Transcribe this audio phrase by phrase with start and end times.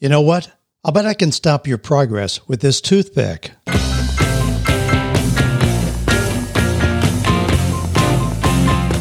[0.00, 0.52] You know what?
[0.84, 3.50] I'll bet I can stop your progress with this toothpick.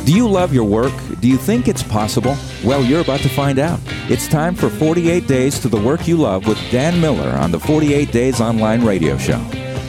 [0.05, 0.93] Do you love your work?
[1.19, 2.35] Do you think it's possible?
[2.65, 3.79] Well, you're about to find out.
[4.09, 7.59] It's time for 48 Days to the Work You Love with Dan Miller on the
[7.59, 9.37] 48 Days Online Radio Show.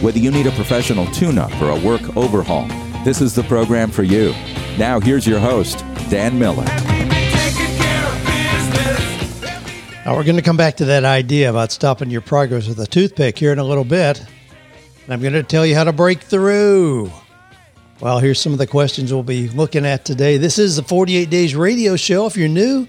[0.03, 2.67] Whether you need a professional tune up or a work overhaul,
[3.05, 4.33] this is the program for you.
[4.77, 5.79] Now, here's your host,
[6.11, 6.67] Dan Miller.
[10.09, 12.87] Now, we're going to come back to that idea about stopping your progress with a
[12.87, 14.19] toothpick here in a little bit.
[15.05, 17.13] And I'm going to tell you how to break through.
[18.01, 20.39] Well, here's some of the questions we'll be looking at today.
[20.39, 22.25] This is the 48 Days Radio Show.
[22.25, 22.89] If you're new,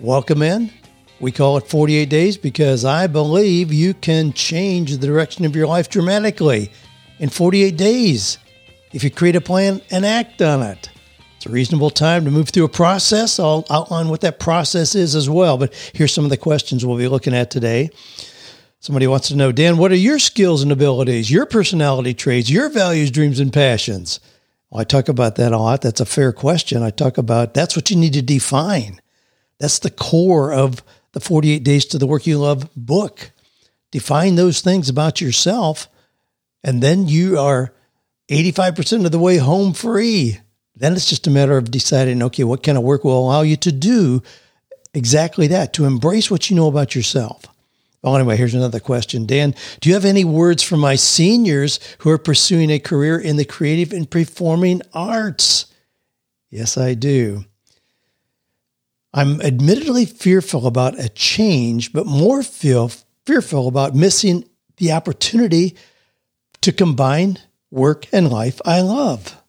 [0.00, 0.72] welcome in.
[1.20, 5.68] We call it 48 Days because I believe you can change the direction of your
[5.68, 6.72] life dramatically
[7.20, 8.38] in 48 days
[8.92, 10.90] if you create a plan and act on it.
[11.40, 13.40] It's a reasonable time to move through a process.
[13.40, 15.56] I'll outline what that process is as well.
[15.56, 17.88] But here's some of the questions we'll be looking at today.
[18.78, 22.68] Somebody wants to know, Dan, what are your skills and abilities, your personality traits, your
[22.68, 24.20] values, dreams, and passions?
[24.68, 25.80] Well, I talk about that a lot.
[25.80, 26.82] That's a fair question.
[26.82, 29.00] I talk about that's what you need to define.
[29.58, 33.30] That's the core of the 48 Days to the Work You Love book.
[33.90, 35.88] Define those things about yourself,
[36.62, 37.72] and then you are
[38.28, 40.40] 85% of the way home free.
[40.80, 43.56] Then it's just a matter of deciding, okay, what kind of work will allow you
[43.58, 44.22] to do
[44.94, 47.44] exactly that, to embrace what you know about yourself.
[48.02, 49.26] Well, anyway, here's another question.
[49.26, 53.36] Dan, do you have any words for my seniors who are pursuing a career in
[53.36, 55.66] the creative and performing arts?
[56.48, 57.44] Yes, I do.
[59.12, 62.90] I'm admittedly fearful about a change, but more feel
[63.26, 64.48] fearful about missing
[64.78, 65.76] the opportunity
[66.62, 67.36] to combine
[67.70, 69.39] work and life I love.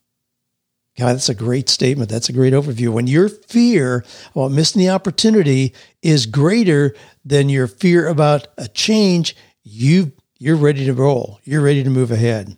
[1.01, 2.11] God, that's a great statement.
[2.11, 2.89] That's a great overview.
[2.89, 6.93] When your fear about missing the opportunity is greater
[7.25, 11.39] than your fear about a change, you you're ready to roll.
[11.43, 12.55] You're ready to move ahead.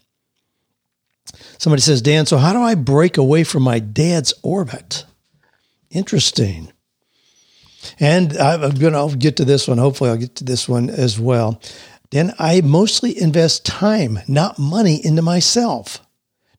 [1.58, 5.06] Somebody says, Dan, so how do I break away from my dad's orbit?
[5.90, 6.74] Interesting.
[7.98, 9.78] And I'm going to get to this one.
[9.78, 11.62] Hopefully, I'll get to this one as well.
[12.10, 16.06] Dan, I mostly invest time, not money, into myself.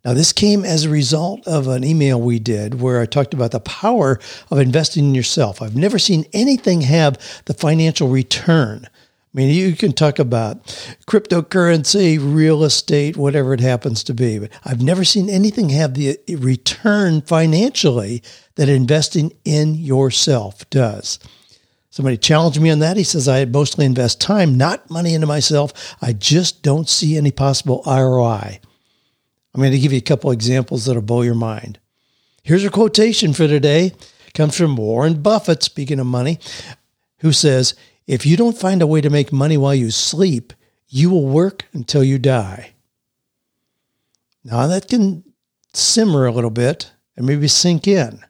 [0.04, 3.52] Now, this came as a result of an email we did where I talked about
[3.52, 4.20] the power
[4.50, 5.62] of investing in yourself.
[5.62, 8.86] I've never seen anything have the financial return.
[8.86, 10.64] I mean, you can talk about
[11.08, 16.18] cryptocurrency, real estate, whatever it happens to be, but I've never seen anything have the
[16.28, 18.22] return financially
[18.56, 21.18] that investing in yourself does.
[21.90, 22.96] Somebody challenged me on that.
[22.96, 25.96] He says, I mostly invest time, not money into myself.
[26.02, 28.60] I just don't see any possible ROI.
[29.54, 31.78] I'm going to give you a couple examples that'll blow your mind.
[32.42, 33.86] Here's a quotation for today.
[34.26, 36.40] It comes from Warren Buffett, speaking of money,
[37.18, 37.74] who says,
[38.06, 40.52] If you don't find a way to make money while you sleep,
[40.88, 42.74] you will work until you die.
[44.44, 45.24] Now, that can
[45.72, 48.20] simmer a little bit and maybe sink in.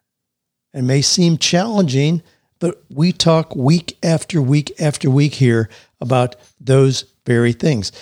[0.72, 2.22] It may seem challenging,
[2.58, 5.68] but we talk week after week after week here
[6.00, 7.92] about those very things.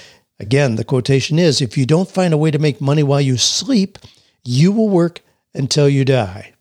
[0.43, 3.37] Again, the quotation is if you don't find a way to make money while you
[3.37, 3.97] sleep,
[4.45, 5.21] you will work
[5.55, 6.53] until you die.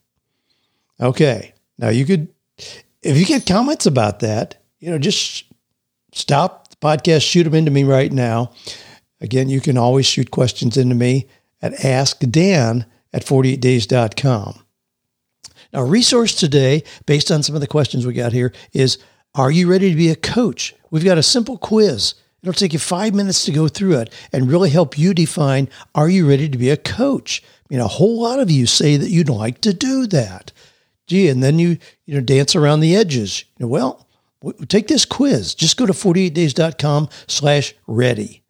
[1.00, 1.56] Okay.
[1.80, 2.28] Now you could,
[3.02, 5.46] if you get comments about that, you know, just
[6.14, 8.52] stop the podcast, shoot them into me right now.
[9.20, 11.28] Again, you can always shoot questions into me
[11.60, 14.64] at askdan at 48days.com.
[15.74, 19.00] Now, resource today, based on some of the questions we got here, is
[19.34, 20.76] Are you ready to be a coach?
[20.92, 24.50] We've got a simple quiz It'll take you five minutes to go through it and
[24.50, 27.44] really help you define are you ready to be a coach?
[27.44, 30.52] I mean, a whole lot of you say that you'd like to do that.
[31.08, 33.46] Gee, and then you, you know, dance around the edges.
[33.58, 34.08] You know, well,
[34.68, 35.54] take this quiz.
[35.54, 38.44] Just go to 48days.com slash ready.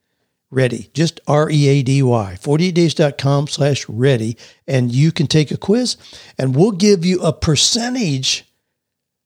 [0.49, 0.89] Ready.
[0.93, 2.37] Just R-E-A-D-Y.
[2.41, 4.37] 48days.com slash ready.
[4.67, 5.97] And you can take a quiz
[6.37, 8.45] and we'll give you a percentage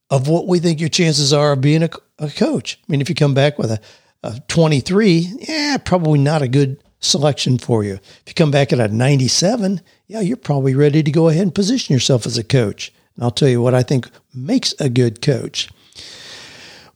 [0.09, 1.90] of what we think your chances are of being a,
[2.20, 2.79] a coach.
[2.88, 3.79] I mean, if you come back with a
[4.26, 7.94] uh, 23, yeah, probably not a good selection for you.
[7.94, 11.54] If you come back at a 97, yeah, you're probably ready to go ahead and
[11.54, 12.92] position yourself as a coach.
[13.16, 15.70] And I'll tell you what I think makes a good coach.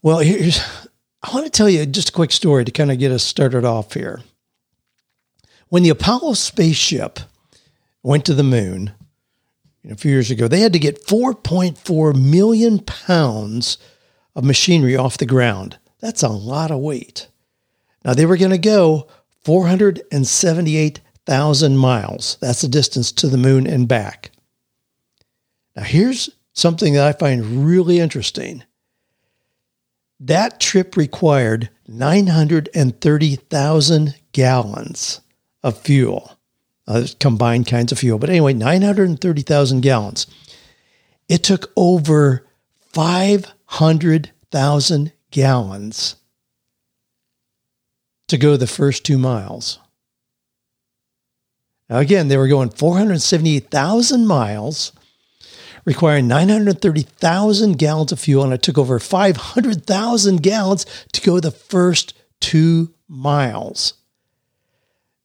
[0.01, 0.59] Well, here's,
[1.21, 3.63] I want to tell you just a quick story to kind of get us started
[3.63, 4.21] off here.
[5.67, 7.19] When the Apollo spaceship
[8.01, 8.91] went to the moon
[9.83, 13.77] you know, a few years ago, they had to get 4.4 million pounds
[14.35, 15.77] of machinery off the ground.
[16.01, 17.27] That's a lot of weight.
[18.05, 19.07] Now they were going to go
[19.43, 22.37] 478,000 miles.
[22.41, 24.31] That's the distance to the moon and back.
[25.75, 28.63] Now here's something that I find really interesting.
[30.19, 35.21] that trip required 930,000 gallons
[35.63, 36.37] of fuel,
[36.87, 38.19] uh, combined kinds of fuel.
[38.19, 40.27] But anyway, 930,000 gallons.
[41.29, 42.45] It took over
[42.91, 46.15] 500,000 gallons
[48.27, 49.79] to go the first two miles.
[51.89, 54.93] Now, again, they were going 478,000 miles,
[55.85, 62.13] requiring 930,000 gallons of fuel, and it took over 500,000 gallons to go the first
[62.39, 63.95] two miles.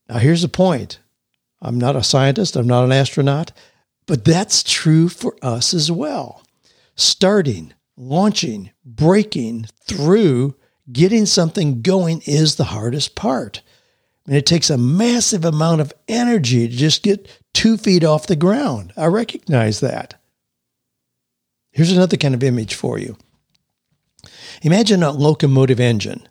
[0.09, 0.99] Now, here's the point
[1.61, 3.53] I'm not a scientist, I'm not an astronaut,
[4.07, 6.43] but that's true for us as well.
[6.97, 10.55] Starting, launching, breaking through,
[10.93, 13.63] getting something going is the hardest part.
[14.27, 18.37] And it takes a massive amount of energy to just get two feet off the
[18.37, 18.93] ground.
[18.97, 20.15] I recognize that.
[21.73, 23.17] Here's another kind of image for you.
[24.63, 26.27] Imagine a locomotive engine,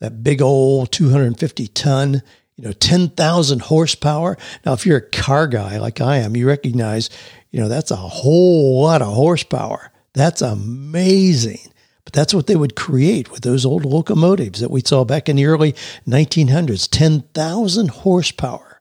[0.00, 2.22] that big old 250 ton,
[2.56, 4.36] you know, 10,000 horsepower.
[4.64, 7.10] Now, if you're a car guy like I am, you recognize,
[7.50, 9.90] you know, that's a whole lot of horsepower.
[10.14, 11.60] That's amazing.
[12.04, 15.36] But that's what they would create with those old locomotives that we saw back in
[15.36, 15.72] the early
[16.06, 18.80] 1900s 10,000 horsepower.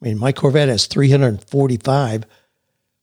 [0.00, 2.24] I mean, my Corvette has 345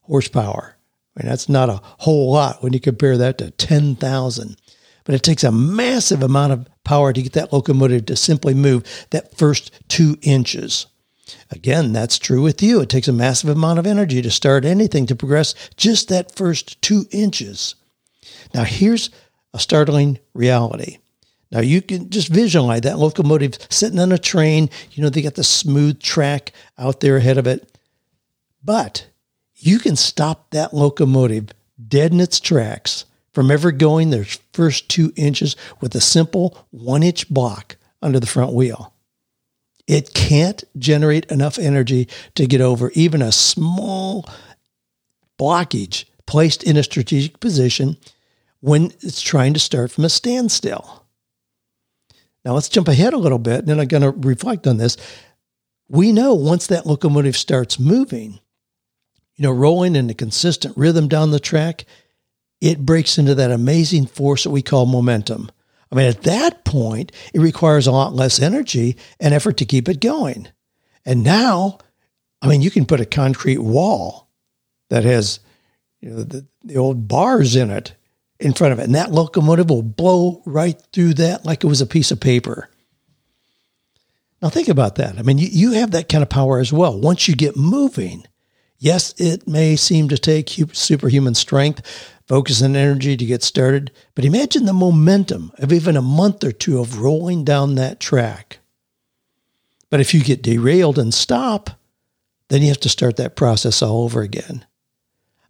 [0.02, 0.76] horsepower.
[1.16, 4.58] I mean, that's not a whole lot when you compare that to 10,000.
[5.06, 9.08] But it takes a massive amount of power to get that locomotive to simply move
[9.12, 10.88] that first two inches.
[11.52, 12.81] Again, that's true with you.
[12.81, 16.81] It takes a massive amount of energy to start anything to progress just that first
[16.81, 17.76] two inches.
[18.54, 19.10] Now, here's
[19.54, 20.98] a startling reality.
[21.52, 24.70] Now, you can just visualize that locomotive sitting on a train.
[24.92, 27.78] You know, they got the smooth track out there ahead of it.
[28.64, 29.08] But
[29.56, 31.50] you can stop that locomotive
[31.88, 37.04] dead in its tracks from ever going their first two inches with a simple one
[37.04, 38.94] inch block under the front wheel.
[39.90, 44.24] It can't generate enough energy to get over even a small
[45.40, 47.98] blockage placed in a strategic position
[48.60, 51.08] when it's trying to start from a standstill.
[52.46, 54.96] Now let's jump ahead a little bit, and then I'm going to reflect on this.
[55.88, 58.40] We know once that locomotive starts moving,
[59.38, 61.86] you know, rolling in a consistent rhythm down the track,
[62.62, 65.50] it breaks into that amazing force that we call momentum.
[65.92, 69.90] I mean, at that point, it requires a lot less energy and effort to keep
[69.90, 70.48] it going.
[71.06, 71.80] And now,
[72.42, 74.30] I mean, you can put a concrete wall
[74.90, 75.40] that has,
[76.00, 77.96] you know, the, the old bars in it
[78.40, 78.84] in front of it.
[78.84, 82.70] And that locomotive will blow right through that like it was a piece of paper.
[84.42, 85.18] Now, think about that.
[85.18, 86.98] I mean, you, you have that kind of power as well.
[86.98, 88.26] Once you get moving,
[88.78, 94.24] yes, it may seem to take superhuman strength, focus, and energy to get started, but
[94.24, 98.60] imagine the momentum of even a month or two of rolling down that track.
[99.90, 101.72] But if you get derailed and stop,
[102.50, 104.64] then you have to start that process all over again.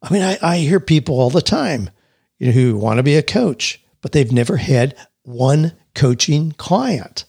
[0.02, 1.90] I mean, I, I hear people all the time
[2.38, 7.26] you know, who want to be a coach, but they've never had one coaching client.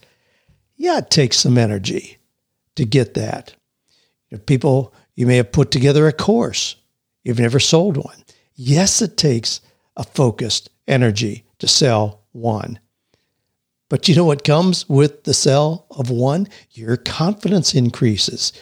[0.77, 2.19] Yeah, it takes some energy
[2.77, 3.55] to get that.
[4.29, 6.77] You know, people, you may have put together a course,
[7.25, 8.23] you've never sold one.
[8.63, 9.63] Yes, it takes
[9.97, 12.79] a focused energy to sell one.
[13.89, 16.47] But you know what comes with the sell of one?
[16.73, 18.53] Your confidence increases.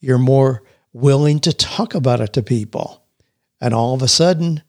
[0.00, 3.04] You're more willing to talk about it to people.
[3.60, 4.60] And all of a sudden,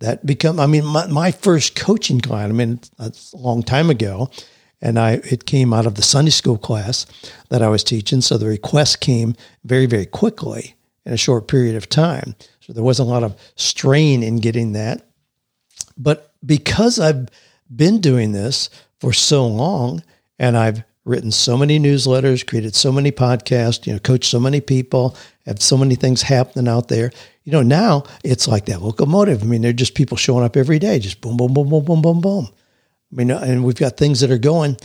[0.00, 3.88] that become, I mean, my, my first coaching client, I mean, that's a long time
[3.88, 4.28] ago.
[4.82, 7.06] And I, it came out of the Sunday school class
[7.48, 8.20] that I was teaching.
[8.20, 10.74] So the request came very, very quickly
[11.06, 12.34] in a short period of time.
[12.68, 15.08] So there wasn't a lot of strain in getting that.
[15.96, 17.28] But because I've
[17.74, 18.68] been doing this
[19.00, 20.02] for so long
[20.38, 24.60] and I've written so many newsletters, created so many podcasts, you know, coached so many
[24.60, 27.10] people, have so many things happening out there.
[27.44, 29.42] You know, now it's like that locomotive.
[29.42, 32.02] I mean, they're just people showing up every day, just boom, boom, boom, boom, boom,
[32.02, 32.48] boom, boom.
[33.10, 34.76] I mean, and we've got things that are going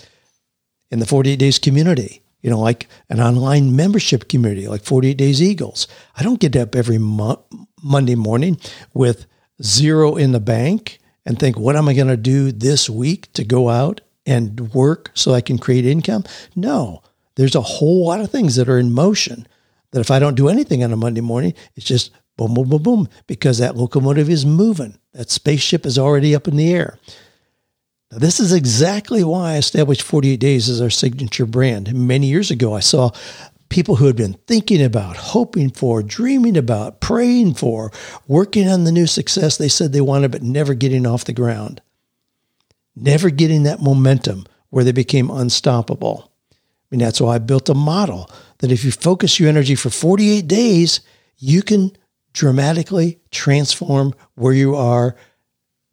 [0.90, 5.42] in the 48 Days community, you know, like an online membership community, like 48 Days
[5.42, 5.88] Eagles.
[6.16, 7.44] I don't get up every mo-
[7.84, 8.58] Monday morning
[8.94, 9.26] with
[9.62, 13.44] zero in the bank and think, what am I going to do this week to
[13.44, 16.24] go out and work so I can create income?
[16.56, 17.04] No,
[17.36, 19.48] there's a whole lot of things that are in motion
[19.92, 22.84] that if I don't do anything on a Monday morning, it's just boom, boom, boom,
[22.84, 24.98] boom, because that locomotive is moving.
[25.14, 26.98] That spaceship is already up in the air.
[28.12, 31.94] Now, this is exactly why I established 48 Days as our signature brand.
[31.94, 33.12] Many years ago, I saw
[33.74, 37.92] people who had been thinking about, hoping for, dreaming about, praying for,
[38.28, 41.82] working on the new success they said they wanted, but never getting off the ground.
[42.96, 46.32] never getting that momentum where they became unstoppable.
[46.52, 46.56] I
[46.92, 50.48] mean, that's why I built a model that if you focus your energy for 48
[50.48, 51.02] days,
[51.38, 51.92] you can
[52.34, 55.16] dramatically transform where you are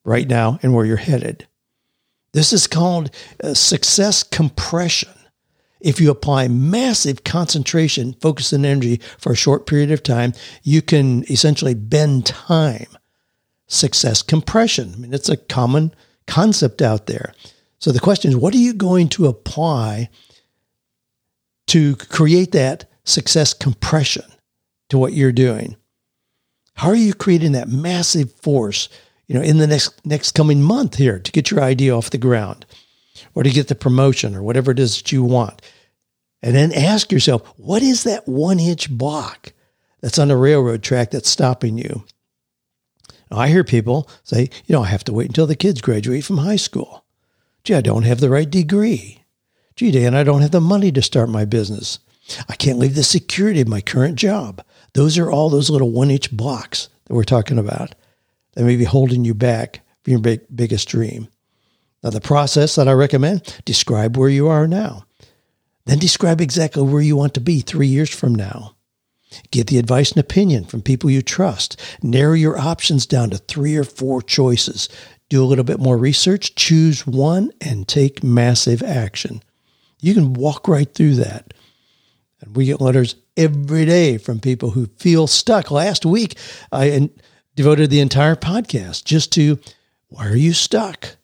[0.04, 1.46] right now and where you're headed.
[2.32, 3.10] This is called
[3.42, 5.08] uh, success compression.
[5.80, 10.82] If you apply massive concentration, focus, and energy for a short period of time, you
[10.82, 12.86] can essentially bend time.
[13.66, 14.92] Success compression.
[14.94, 15.94] I mean, it's a common
[16.26, 17.34] concept out there.
[17.78, 20.10] So the question is, what are you going to apply
[21.68, 24.24] to create that success compression
[24.90, 25.76] to what you're doing?
[26.74, 28.88] How are you creating that massive force,
[29.28, 32.18] you know, in the next next coming month here to get your idea off the
[32.18, 32.66] ground
[33.34, 35.62] or to get the promotion or whatever it is that you want?
[36.42, 39.52] And then ask yourself, what is that one inch block
[40.00, 42.04] that's on the railroad track that's stopping you?
[43.30, 46.24] Now, I hear people say, you know, I have to wait until the kids graduate
[46.24, 47.04] from high school.
[47.62, 49.24] Gee, I don't have the right degree.
[49.76, 51.98] Gee, Dan, I don't have the money to start my business.
[52.48, 54.64] I can't leave the security of my current job.
[54.94, 57.94] Those are all those little one inch blocks that we're talking about
[58.54, 61.28] that may be holding you back from your big, biggest dream.
[62.02, 65.04] Now, the process that I recommend describe where you are now.
[65.86, 68.76] Then describe exactly where you want to be three years from now.
[69.50, 71.80] Get the advice and opinion from people you trust.
[72.02, 74.88] Narrow your options down to three or four choices.
[75.28, 79.42] Do a little bit more research, choose one, and take massive action.
[80.00, 81.54] You can walk right through that.
[82.40, 85.70] And we get letters every day from people who feel stuck.
[85.70, 86.36] Last week,
[86.72, 87.10] I
[87.54, 89.58] devoted the entire podcast just to
[90.08, 91.16] why are you stuck?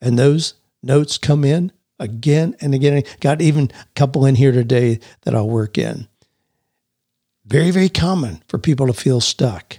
[0.00, 3.02] And those notes come in again and again.
[3.20, 6.08] Got even a couple in here today that I'll work in.
[7.44, 9.78] Very, very common for people to feel stuck.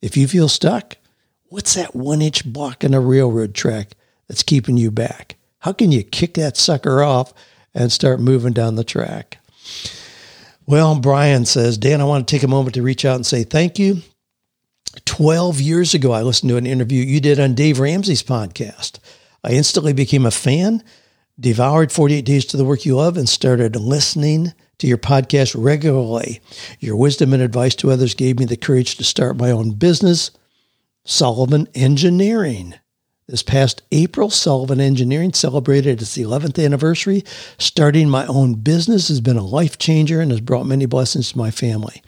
[0.00, 0.96] If you feel stuck,
[1.48, 3.92] what's that one inch block in a railroad track
[4.28, 5.36] that's keeping you back?
[5.60, 7.34] How can you kick that sucker off
[7.74, 9.38] and start moving down the track?
[10.66, 13.42] Well, Brian says, Dan, I want to take a moment to reach out and say
[13.42, 14.02] thank you.
[15.04, 18.98] 12 years ago, I listened to an interview you did on Dave Ramsey's podcast.
[19.44, 20.82] I instantly became a fan,
[21.38, 26.40] devoured 48 Days to the Work You Love, and started listening to your podcast regularly.
[26.80, 30.32] Your wisdom and advice to others gave me the courage to start my own business,
[31.04, 32.74] Sullivan Engineering.
[33.28, 37.24] This past April, Sullivan Engineering celebrated its 11th anniversary.
[37.58, 41.38] Starting my own business has been a life changer and has brought many blessings to
[41.38, 42.02] my family.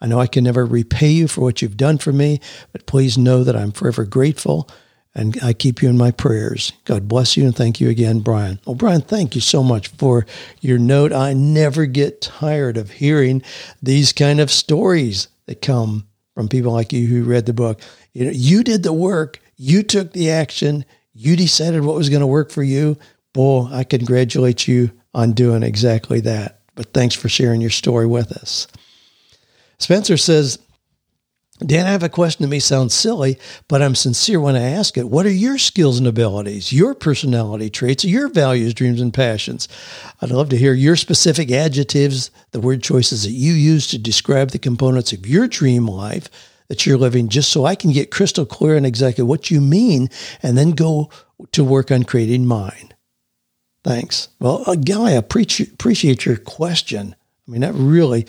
[0.00, 2.40] I know I can never repay you for what you've done for me,
[2.72, 4.68] but please know that I'm forever grateful
[5.14, 6.72] and I keep you in my prayers.
[6.84, 8.60] God bless you and thank you again, Brian.
[8.66, 10.26] Well, Brian, thank you so much for
[10.60, 11.12] your note.
[11.12, 13.42] I never get tired of hearing
[13.82, 17.80] these kind of stories that come from people like you who read the book.
[18.12, 20.84] You know, you did the work you took the action.
[21.12, 22.98] You decided what was going to work for you.
[23.32, 26.60] Boy, I congratulate you on doing exactly that.
[26.74, 28.66] But thanks for sharing your story with us.
[29.78, 30.58] Spencer says,
[31.60, 34.98] Dan, I have a question that may sound silly, but I'm sincere when I ask
[34.98, 35.08] it.
[35.08, 39.68] What are your skills and abilities, your personality traits, your values, dreams, and passions?
[40.20, 44.50] I'd love to hear your specific adjectives, the word choices that you use to describe
[44.50, 46.28] the components of your dream life
[46.68, 50.08] that you're living just so I can get crystal clear on exactly what you mean
[50.42, 51.08] and then go
[51.52, 52.92] to work on creating mine.
[53.84, 54.28] Thanks.
[54.40, 57.14] Well, uh, again, I appreciate your question.
[57.46, 58.26] I mean, that really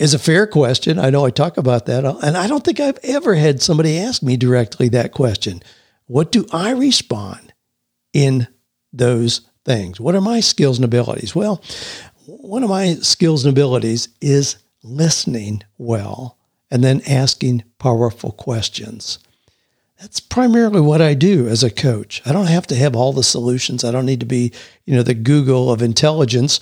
[0.00, 0.98] is a fair question.
[0.98, 3.98] I know I talk about that, uh, and I don't think I've ever had somebody
[3.98, 5.62] ask me directly that question.
[6.06, 7.52] What do I respond
[8.14, 8.48] in
[8.94, 10.00] those things?
[10.00, 11.34] What are my skills and abilities?
[11.36, 11.62] Well,
[12.24, 16.38] one of my skills and abilities is listening well
[16.70, 19.18] and then asking powerful questions.
[19.98, 22.22] That's primarily what I do as a coach.
[22.24, 23.84] I don't have to have all the solutions.
[23.84, 24.50] I don't need to be,
[24.86, 26.58] you know, the Google of intelligence.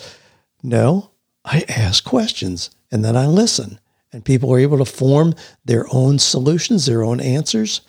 [0.61, 1.13] No,
[1.51, 3.81] I ask questions and then I listen.
[4.13, 7.81] And people are able to form their own solutions, their own answers.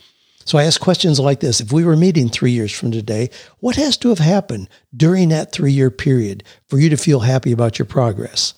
[0.46, 1.62] So I ask questions like this.
[1.62, 5.52] If we were meeting three years from today, what has to have happened during that
[5.52, 8.54] three year period for you to feel happy about your progress?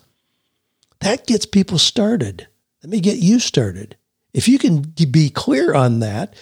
[0.99, 2.47] That gets people started.
[2.83, 3.97] Let me get you started.
[4.33, 6.35] If you can be clear on that,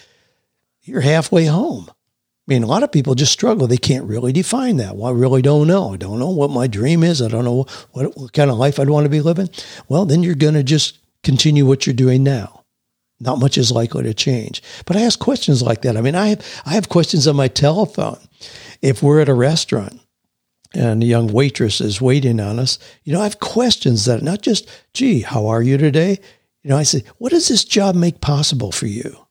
[0.82, 1.90] you're halfway home.
[2.50, 3.68] I mean, a lot of people just struggle.
[3.68, 4.96] They can't really define that.
[4.96, 5.94] Well, I really don't know.
[5.94, 7.22] I don't know what my dream is.
[7.22, 9.48] I don't know what, what kind of life I'd want to be living.
[9.88, 12.64] Well, then you're going to just continue what you're doing now.
[13.20, 14.64] Not much is likely to change.
[14.84, 15.96] But I ask questions like that.
[15.96, 18.18] I mean, I have, I have questions on my telephone.
[18.82, 20.00] If we're at a restaurant
[20.74, 24.42] and a young waitress is waiting on us, you know, I have questions that not
[24.42, 26.18] just, gee, how are you today?
[26.64, 29.24] You know, I say, what does this job make possible for you?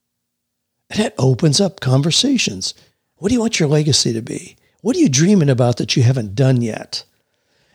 [0.89, 2.73] And that opens up conversations.
[3.19, 4.55] What do you want your legacy to be?
[4.81, 7.03] What are you dreaming about that you haven't done yet?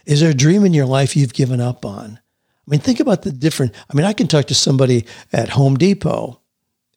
[0.07, 2.19] Is there a dream in your life you've given up on?
[2.67, 3.75] I mean, think about the different.
[3.91, 6.41] I mean, I can talk to somebody at Home Depot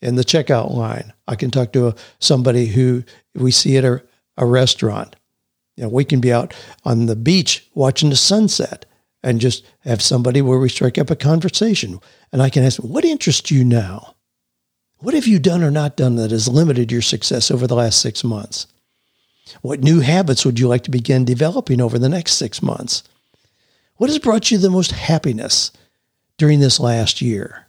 [0.02, 1.12] in the checkout line.
[1.28, 3.04] I can talk to a, somebody who
[3.36, 4.02] we see at a,
[4.38, 5.18] a restaurant.
[5.76, 6.54] You know, we can be out
[6.86, 8.86] on the beach watching the sunset
[9.24, 12.00] and just have somebody where we strike up a conversation.
[12.32, 14.16] And I can ask, what interests you now?
[15.00, 18.02] What have you done or not done that has limited your success over the last
[18.02, 18.68] six months?
[19.62, 23.04] What new habits would you like to begin developing over the next six months?
[23.96, 25.72] What has brought you the most happiness
[26.38, 27.68] during this last year?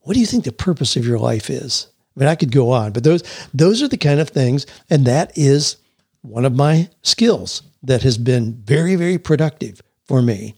[0.00, 1.86] What do you think the purpose of your life is?
[2.16, 3.22] I mean, I could go on, but those
[3.52, 5.76] those are the kind of things, and that is
[6.22, 10.54] one of my skills that has been very, very productive for me.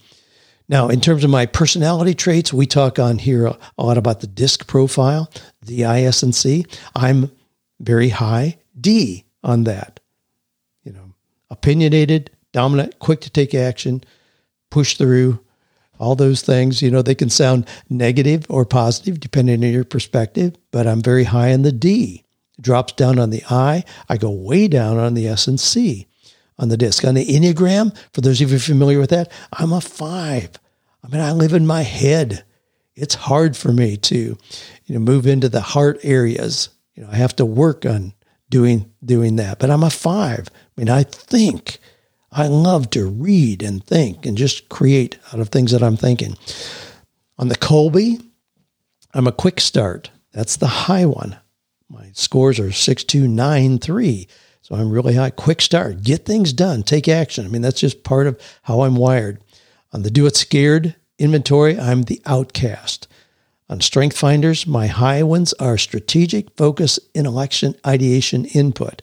[0.69, 4.27] Now, in terms of my personality traits, we talk on here a lot about the
[4.27, 5.31] DISC profile,
[5.61, 6.67] the ISNC.
[6.95, 7.31] I'm
[7.79, 9.99] very high D on that.
[10.83, 11.13] You know,
[11.49, 14.03] opinionated, dominant, quick to take action,
[14.69, 15.39] push through,
[15.99, 16.81] all those things.
[16.81, 21.23] You know, they can sound negative or positive depending on your perspective, but I'm very
[21.23, 22.23] high in the D.
[22.57, 23.83] It drops down on the I.
[24.09, 26.07] I go way down on the S and C
[26.59, 27.05] on the disc.
[27.05, 30.51] On the Enneagram, for those of you familiar with that, I'm a five.
[31.03, 32.43] I mean, I live in my head.
[32.95, 34.37] It's hard for me to,
[34.85, 36.69] you know, move into the heart areas.
[36.95, 38.13] You know, I have to work on
[38.49, 39.59] doing doing that.
[39.59, 40.49] But I'm a five.
[40.49, 41.79] I mean, I think.
[42.31, 46.37] I love to read and think and just create out of things that I'm thinking.
[47.37, 48.21] On the Kolbe,
[49.13, 50.11] I'm a quick start.
[50.33, 51.37] That's the high one.
[51.89, 54.27] My scores are 6293.
[54.67, 55.29] So I'm really high.
[55.29, 56.03] Quick start.
[56.03, 56.83] Get things done.
[56.83, 57.45] Take action.
[57.45, 59.39] I mean, that's just part of how I'm wired.
[59.93, 63.07] On the do it scared inventory, I'm the outcast.
[63.69, 69.01] On Strength Finders, my high ones are strategic, focus, intellection, ideation, input.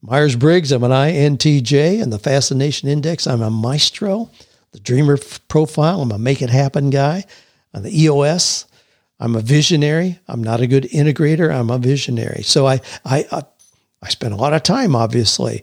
[0.00, 4.30] Myers Briggs, I'm an INTJ, and the Fascination Index, I'm a maestro.
[4.70, 5.18] The Dreamer
[5.48, 7.24] Profile, I'm a make it happen guy.
[7.74, 8.66] On the EOS,
[9.18, 10.20] I'm a visionary.
[10.28, 11.52] I'm not a good integrator.
[11.52, 12.44] I'm a visionary.
[12.44, 13.42] So I, I, I,
[14.02, 15.62] I spend a lot of time, obviously,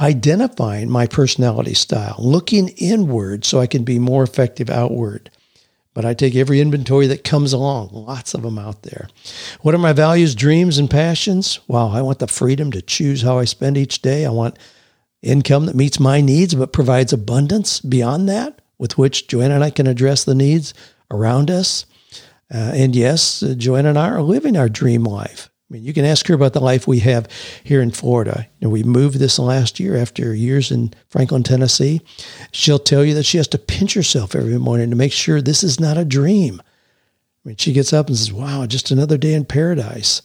[0.00, 5.30] identifying my personality style, looking inward so I can be more effective outward.
[5.92, 9.08] But I take every inventory that comes along, lots of them out there.
[9.60, 11.60] What are my values, dreams, and passions?
[11.68, 14.26] Well, I want the freedom to choose how I spend each day.
[14.26, 14.58] I want
[15.22, 19.70] income that meets my needs but provides abundance beyond that, with which Joanne and I
[19.70, 20.74] can address the needs
[21.12, 21.86] around us.
[22.52, 25.48] Uh, and yes, Joanne and I are living our dream life.
[25.70, 27.26] I mean, you can ask her about the life we have
[27.62, 28.46] here in Florida.
[28.60, 32.02] Know, we moved this last year after years in Franklin, Tennessee.
[32.52, 35.64] She'll tell you that she has to pinch herself every morning to make sure this
[35.64, 36.60] is not a dream.
[37.44, 40.20] I mean, she gets up and says, wow, just another day in paradise.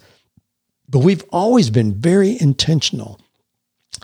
[0.90, 3.22] But we've always been very intentional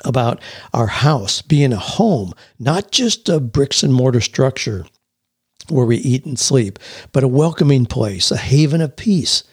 [0.04, 0.42] about
[0.74, 4.86] our house being a home, not just a bricks and mortar structure
[5.70, 6.80] where we eat and sleep,
[7.12, 9.44] but a welcoming place, a haven of peace.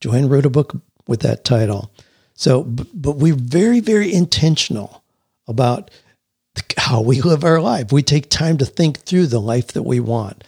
[0.00, 0.74] Joanne wrote a book
[1.06, 1.92] with that title.
[2.34, 5.02] So, but we're very, very intentional
[5.46, 5.90] about
[6.76, 7.92] how we live our life.
[7.92, 10.44] We take time to think through the life that we want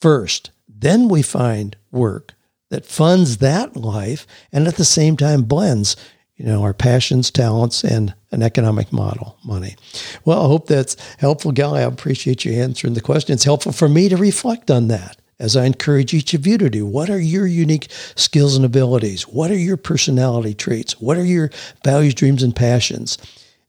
[0.00, 0.50] first.
[0.68, 2.34] Then we find work
[2.70, 5.96] that funds that life and at the same time blends,
[6.36, 9.76] you know, our passions, talents, and an economic model, money.
[10.24, 11.74] Well, I hope that's helpful, Gal.
[11.74, 13.34] I appreciate you answering the question.
[13.34, 16.70] It's helpful for me to reflect on that as I encourage each of you to
[16.70, 16.86] do.
[16.86, 19.22] What are your unique skills and abilities?
[19.22, 21.00] What are your personality traits?
[21.00, 21.50] What are your
[21.84, 23.18] values, dreams, and passions?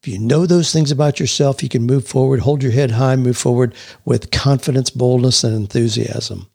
[0.01, 3.15] If you know those things about yourself, you can move forward, hold your head high,
[3.15, 3.73] move forward
[4.05, 6.47] with confidence, boldness, and enthusiasm.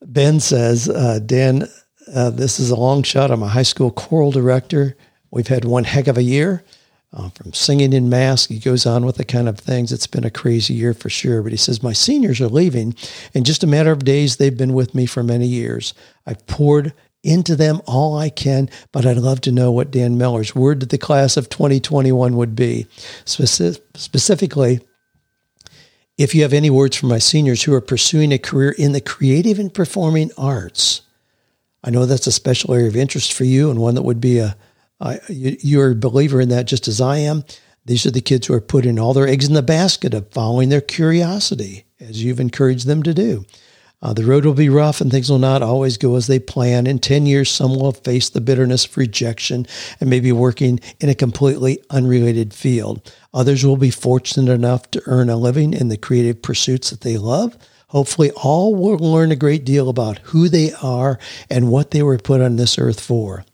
[0.00, 1.68] Ben says, uh, Dan,
[2.14, 3.30] uh, this is a long shot.
[3.30, 4.96] I'm a high school choral director.
[5.30, 6.64] We've had one heck of a year
[7.12, 8.46] uh, from singing in mass.
[8.46, 9.92] He goes on with the kind of things.
[9.92, 11.42] It's been a crazy year for sure.
[11.42, 12.94] But he says, My seniors are leaving.
[13.34, 15.94] In just a matter of days, they've been with me for many years.
[16.26, 20.54] I've poured into them all I can, but I'd love to know what Dan Miller's
[20.54, 22.86] word to the class of 2021 would be.
[23.24, 24.80] Speci- specifically,
[26.18, 29.00] if you have any words for my seniors who are pursuing a career in the
[29.00, 31.02] creative and performing arts,
[31.84, 34.38] I know that's a special area of interest for you and one that would be
[34.38, 34.56] a
[35.02, 37.44] uh, you, are a believer in that just as I am.
[37.84, 40.68] These are the kids who are putting all their eggs in the basket of following
[40.68, 43.44] their curiosity, as you've encouraged them to do.
[44.00, 46.86] Uh, the road will be rough and things will not always go as they plan.
[46.86, 49.66] In 10 years, some will faced the bitterness of rejection
[50.00, 53.12] and may be working in a completely unrelated field.
[53.34, 57.16] Others will be fortunate enough to earn a living in the creative pursuits that they
[57.16, 57.56] love.
[57.88, 61.18] Hopefully, all will learn a great deal about who they are
[61.50, 63.44] and what they were put on this earth for.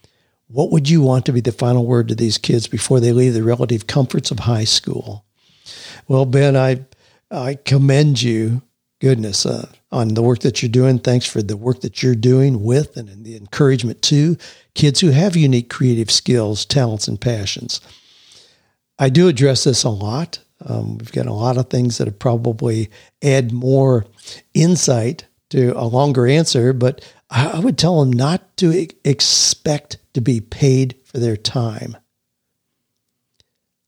[0.49, 3.35] What would you want to be the final word to these kids before they leave
[3.35, 5.25] the relative comforts of high school?
[6.09, 6.87] Well, Ben, I
[7.31, 8.63] I commend you,
[9.01, 10.99] goodness, uh, on the work that you're doing.
[10.99, 14.39] Thanks for the work that you're doing with and, the encouragement to
[14.75, 17.83] kids who have unique creative skills, talents, and passions.
[18.99, 20.39] I do address this a lot.
[20.65, 22.91] Um, we've got a lot of things that probably
[23.23, 24.07] add more
[24.55, 30.41] insight to a longer answer, but I would tell them not to expect to be
[30.41, 31.97] paid for their time.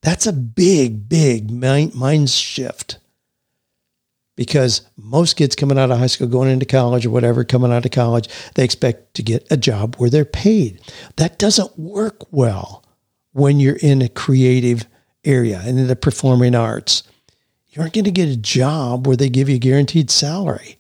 [0.03, 2.99] That's a big, big mind, mind shift
[4.37, 7.85] because most kids coming out of high school, going into college or whatever, coming out
[7.85, 10.81] of college, they expect to get a job where they're paid.
[11.17, 12.83] That doesn't work well
[13.33, 14.87] when you're in a creative
[15.25, 17.03] area and in the performing arts.
[17.69, 20.79] You aren't going to get a job where they give you a guaranteed salary.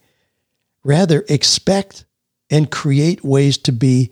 [0.82, 2.06] Rather, expect
[2.48, 4.10] and create ways to be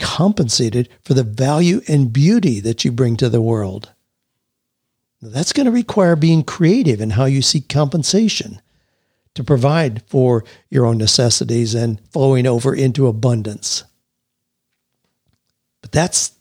[0.00, 3.92] compensated for the value and beauty that you bring to the world.
[5.22, 8.60] That's going to require being creative in how you seek compensation
[9.34, 13.84] to provide for your own necessities and flowing over into abundance.
[15.82, 16.32] But that's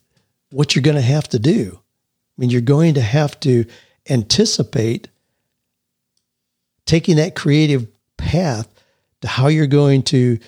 [0.52, 1.78] what you're going to have to do.
[1.78, 3.66] I mean, you're going to have to
[4.10, 5.10] anticipate
[6.86, 8.68] taking that creative path
[9.22, 10.40] to how you're going to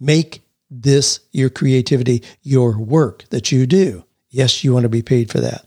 [0.00, 4.04] make this your creativity your work that you do.
[4.30, 5.64] Yes, you want to be paid for that,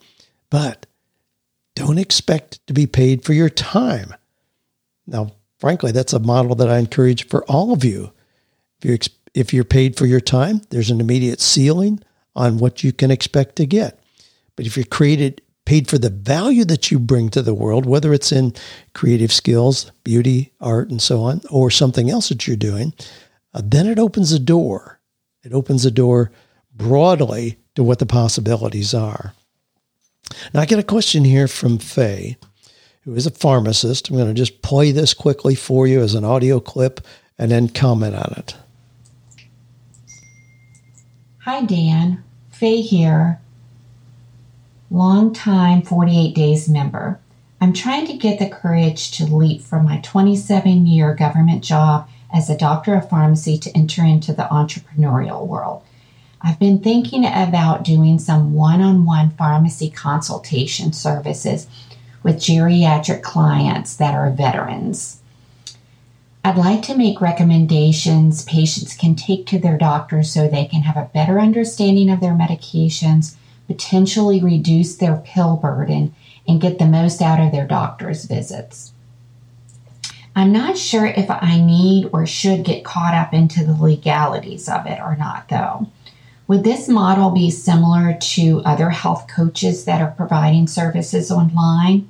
[0.49, 0.85] but
[1.75, 4.13] don't expect to be paid for your time.
[5.07, 8.11] Now, frankly, that's a model that I encourage for all of you.
[8.79, 8.97] If you're,
[9.33, 12.03] if you're paid for your time, there's an immediate ceiling
[12.35, 13.99] on what you can expect to get.
[14.55, 18.13] But if you're created paid for the value that you bring to the world, whether
[18.13, 18.53] it's in
[18.93, 22.93] creative skills, beauty, art, and so on, or something else that you're doing,
[23.53, 24.99] uh, then it opens a door.
[25.43, 26.31] It opens a door
[26.73, 29.33] broadly to what the possibilities are.
[30.53, 32.37] Now, I get a question here from Faye,
[33.03, 34.09] who is a pharmacist.
[34.09, 37.01] I'm going to just play this quickly for you as an audio clip
[37.37, 38.55] and then comment on it.
[41.39, 42.23] Hi, Dan.
[42.51, 43.41] Faye here.
[44.91, 47.19] Long time 48 Days member.
[47.59, 52.49] I'm trying to get the courage to leap from my 27 year government job as
[52.49, 55.83] a doctor of pharmacy to enter into the entrepreneurial world.
[56.41, 61.67] I've been thinking about doing some one on one pharmacy consultation services
[62.23, 65.21] with geriatric clients that are veterans.
[66.43, 70.97] I'd like to make recommendations patients can take to their doctors so they can have
[70.97, 73.35] a better understanding of their medications,
[73.67, 76.15] potentially reduce their pill burden,
[76.47, 78.93] and get the most out of their doctor's visits.
[80.35, 84.85] I'm not sure if I need or should get caught up into the legalities of
[84.85, 85.87] it or not, though.
[86.47, 92.09] Would this model be similar to other health coaches that are providing services online?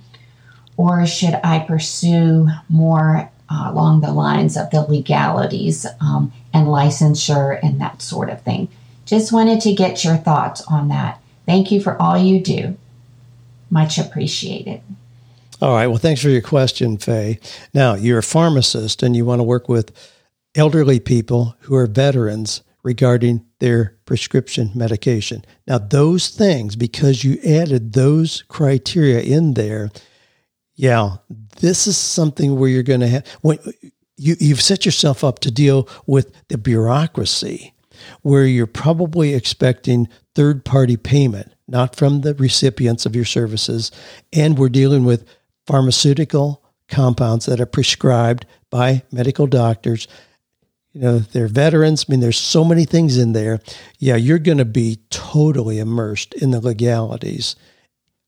[0.77, 7.59] Or should I pursue more uh, along the lines of the legalities um, and licensure
[7.61, 8.67] and that sort of thing?
[9.05, 11.21] Just wanted to get your thoughts on that.
[11.45, 12.77] Thank you for all you do.
[13.69, 14.81] Much appreciated.
[15.61, 15.85] All right.
[15.85, 17.39] Well, thanks for your question, Faye.
[17.71, 19.91] Now, you're a pharmacist and you want to work with
[20.55, 25.45] elderly people who are veterans regarding their prescription medication.
[25.67, 29.91] Now, those things, because you added those criteria in there,
[30.73, 31.17] yeah,
[31.59, 33.59] this is something where you're going to have, when
[34.17, 37.75] you, you've set yourself up to deal with the bureaucracy
[38.23, 43.91] where you're probably expecting third party payment, not from the recipients of your services.
[44.33, 45.23] And we're dealing with
[45.71, 50.05] pharmaceutical compounds that are prescribed by medical doctors.
[50.91, 52.05] You know, they're veterans.
[52.07, 53.61] I mean, there's so many things in there.
[53.97, 57.55] Yeah, you're going to be totally immersed in the legalities.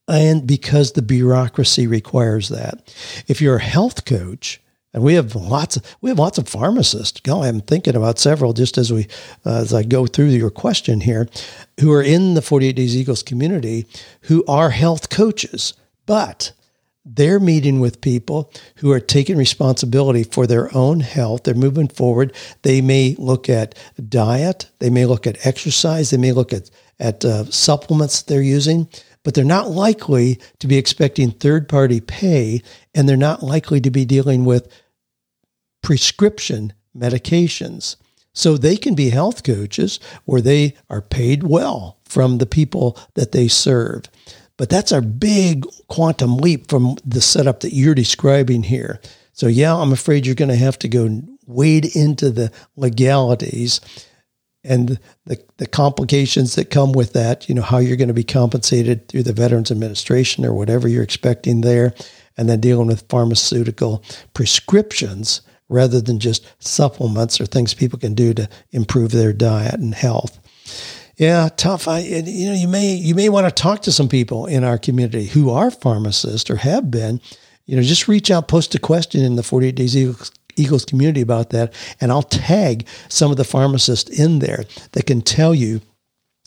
[0.07, 2.95] And because the bureaucracy requires that.
[3.27, 4.61] If you're a health coach,
[4.93, 7.19] and we have lots of we have lots of pharmacists.
[7.19, 9.07] Go, I'm thinking about several just as we
[9.43, 11.27] uh, as I go through your question here,
[11.79, 13.87] who are in the 48 Days Eagles community,
[14.23, 15.73] who are health coaches,
[16.05, 16.51] but
[17.05, 21.43] they're meeting with people who are taking responsibility for their own health.
[21.43, 22.33] They're moving forward.
[22.61, 23.77] They may look at
[24.09, 28.87] diet, they may look at exercise, they may look at, at uh, supplements they're using,
[29.23, 32.61] but they're not likely to be expecting third party pay
[32.95, 34.71] and they're not likely to be dealing with
[35.81, 37.97] prescription medications.
[38.33, 43.31] So they can be health coaches where they are paid well from the people that
[43.31, 44.05] they serve.
[44.57, 49.01] But that's a big quantum leap from the setup that you're describing here.
[49.31, 53.81] So, yeah, I'm afraid you're going to have to go wade into the legalities.
[54.63, 58.23] and the, the complications that come with that, you know, how you're going to be
[58.23, 61.93] compensated through the Veterans Administration or whatever you're expecting there,
[62.37, 68.33] and then dealing with pharmaceutical prescriptions rather than just supplements or things people can do
[68.33, 70.39] to improve their diet and health.
[71.15, 71.87] Yeah, tough.
[71.87, 74.77] I, you know, you may you may want to talk to some people in our
[74.77, 77.21] community who are pharmacists or have been.
[77.65, 81.21] You know, just reach out, post a question in the 48 Days Eagles, Eagles community
[81.21, 85.81] about that, and I'll tag some of the pharmacists in there that can tell you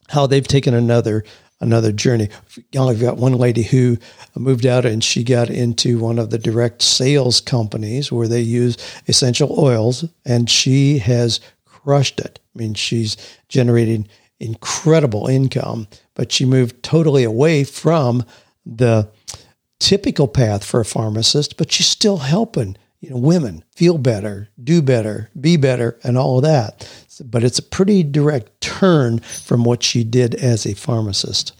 [0.08, 1.24] how they've taken another
[1.60, 2.28] another journey.
[2.78, 3.96] I've got one lady who
[4.34, 8.76] moved out and she got into one of the direct sales companies where they use
[9.06, 12.40] essential oils, and she has crushed it.
[12.54, 13.16] I mean, she's
[13.48, 14.08] generating
[14.40, 18.24] incredible income, but she moved totally away from
[18.64, 19.08] the
[19.78, 24.82] typical path for a pharmacist, but she's still helping you know women feel better, do
[24.82, 26.88] better, be better, and all of that.
[27.24, 31.52] But it's a pretty direct turn from what she did as a pharmacist.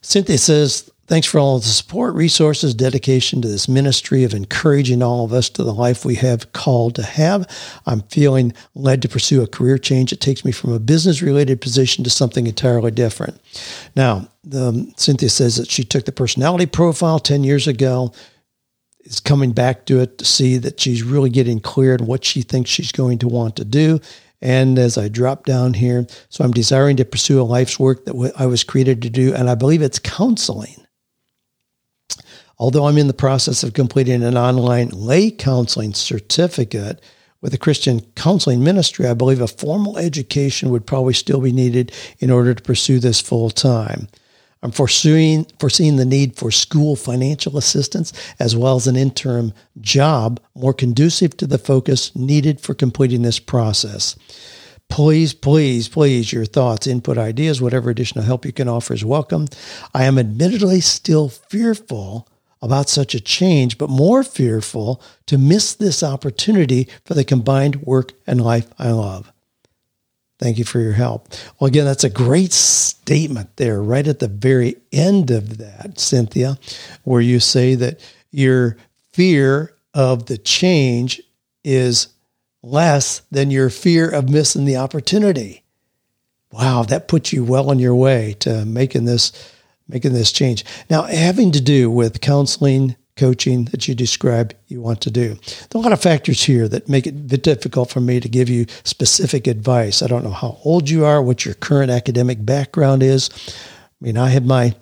[0.00, 5.24] Cynthia says, Thanks for all the support, resources, dedication to this ministry of encouraging all
[5.24, 7.48] of us to the life we have called to have.
[7.86, 11.62] I'm feeling led to pursue a career change that takes me from a business related
[11.62, 13.40] position to something entirely different.
[13.96, 14.28] Now,
[14.96, 18.12] Cynthia says that she took the personality profile 10 years ago,
[19.00, 22.42] is coming back to it to see that she's really getting clear on what she
[22.42, 23.98] thinks she's going to want to do.
[24.42, 28.34] And as I drop down here, so I'm desiring to pursue a life's work that
[28.36, 30.74] I was created to do, and I believe it's counseling.
[32.58, 37.00] Although I'm in the process of completing an online lay counseling certificate
[37.40, 41.92] with a Christian counseling ministry, I believe a formal education would probably still be needed
[42.18, 44.08] in order to pursue this full time.
[44.60, 50.40] I'm foreseeing, foreseeing the need for school financial assistance as well as an interim job
[50.56, 54.16] more conducive to the focus needed for completing this process.
[54.88, 59.46] Please, please, please, your thoughts, input, ideas, whatever additional help you can offer is welcome.
[59.94, 62.26] I am admittedly still fearful
[62.60, 68.12] about such a change, but more fearful to miss this opportunity for the combined work
[68.26, 69.32] and life I love.
[70.38, 71.28] Thank you for your help.
[71.58, 76.58] Well, again, that's a great statement there, right at the very end of that, Cynthia,
[77.02, 78.76] where you say that your
[79.12, 81.20] fear of the change
[81.64, 82.08] is
[82.62, 85.64] less than your fear of missing the opportunity.
[86.52, 89.32] Wow, that puts you well on your way to making this
[89.88, 90.64] making this change.
[90.90, 95.34] Now, having to do with counseling, coaching that you describe you want to do.
[95.34, 98.48] There are a lot of factors here that make it difficult for me to give
[98.48, 100.02] you specific advice.
[100.02, 103.28] I don't know how old you are, what your current academic background is.
[103.48, 104.74] I mean, I have my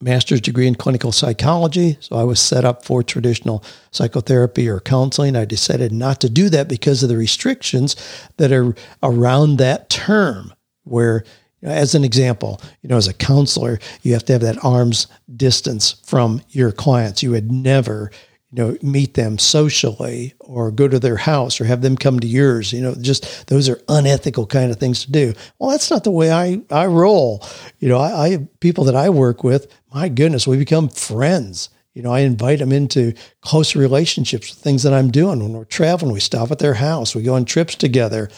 [0.00, 5.36] master's degree in clinical psychology, so I was set up for traditional psychotherapy or counseling.
[5.36, 7.96] I decided not to do that because of the restrictions
[8.38, 10.52] that are around that term,
[10.84, 11.24] where
[11.64, 15.96] as an example, you know, as a counselor, you have to have that arm's distance
[16.04, 17.22] from your clients.
[17.22, 18.10] You would never,
[18.50, 22.26] you know, meet them socially or go to their house or have them come to
[22.26, 22.72] yours.
[22.72, 25.32] You know, just those are unethical kind of things to do.
[25.58, 27.44] Well, that's not the way I, I roll.
[27.78, 31.70] You know, I, I people that I work with, my goodness, we become friends.
[31.94, 35.40] You know, I invite them into close relationships with things that I'm doing.
[35.40, 38.28] When we're traveling, we stop at their house, we go on trips together.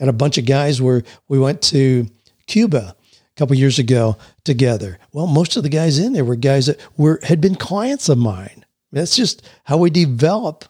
[0.00, 2.08] And a bunch of guys where we went to
[2.46, 4.98] Cuba a couple years ago together.
[5.12, 8.18] Well, most of the guys in there were guys that were had been clients of
[8.18, 8.64] mine.
[8.92, 10.64] That's just how we develop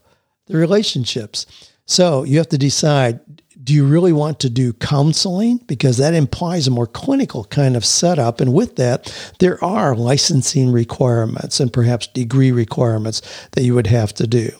[0.46, 1.46] the relationships.
[1.84, 3.20] So you have to decide
[3.62, 5.58] do you really want to do counseling?
[5.66, 8.40] Because that implies a more clinical kind of setup.
[8.40, 14.12] And with that, there are licensing requirements and perhaps degree requirements that you would have
[14.14, 14.50] to do.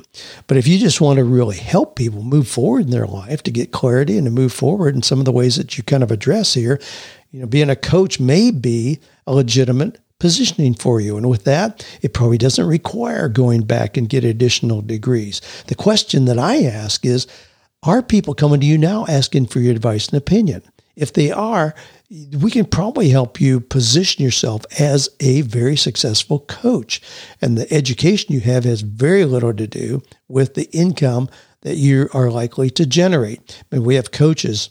[0.47, 3.51] But if you just want to really help people move forward in their life to
[3.51, 6.11] get clarity and to move forward in some of the ways that you kind of
[6.11, 6.81] address here,
[7.31, 11.17] you know, being a coach may be a legitimate positioning for you.
[11.17, 15.41] And with that, it probably doesn't require going back and get additional degrees.
[15.67, 17.27] The question that I ask is,
[17.83, 20.63] are people coming to you now asking for your advice and opinion?
[20.95, 21.75] If they are,
[22.11, 27.01] we can probably help you position yourself as a very successful coach.
[27.41, 31.29] And the education you have has very little to do with the income
[31.63, 33.63] that you are likely to generate.
[33.71, 34.69] And we have coaches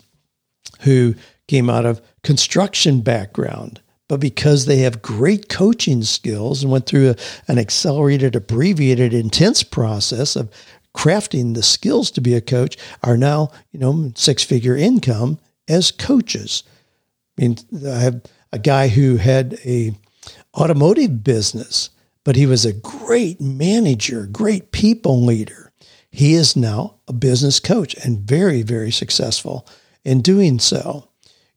[0.82, 1.16] who
[1.48, 7.12] came out of construction background, but because they have great coaching skills and went through
[7.12, 7.16] a,
[7.48, 10.52] an accelerated, abbreviated, intense process of
[10.96, 15.92] crafting the skills to be a coach are now, you know, six figure income as
[15.92, 16.64] coaches.
[17.38, 19.96] I mean, I have a guy who had a
[20.56, 21.90] automotive business,
[22.24, 25.72] but he was a great manager, great people leader.
[26.10, 29.66] He is now a business coach and very, very successful.
[30.04, 31.11] in doing so.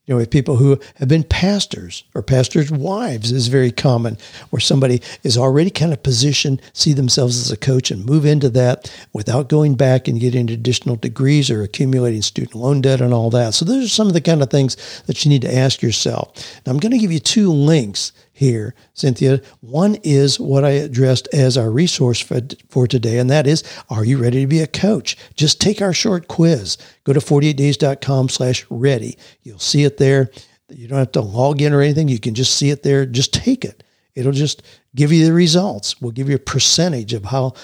[0.07, 4.19] You know, with people who have been pastors or pastors' wives is very common,
[4.51, 8.51] where somebody is already kind of positioned, see themselves as a coach and move into
[8.51, 13.31] that without going back and getting additional degrees or accumulating student loan debt and all
[13.31, 13.55] that.
[13.55, 16.61] So those are some of the kind of things that you need to ask yourself.
[16.67, 19.41] Now I'm going to give you two links here, Cynthia.
[19.61, 24.05] One is what I addressed as our resource for, for today, and that is, are
[24.05, 25.17] you ready to be a coach?
[25.37, 26.77] Just take our short quiz.
[27.05, 29.17] Go to 48days.com slash ready.
[29.45, 30.31] You'll see it there.
[30.69, 32.09] You don't have to log in or anything.
[32.09, 33.07] You can just see it there.
[33.07, 33.85] Just take it.
[34.17, 34.63] It'll just
[34.97, 36.01] give you the results.
[36.01, 37.55] We'll give you a percentage of how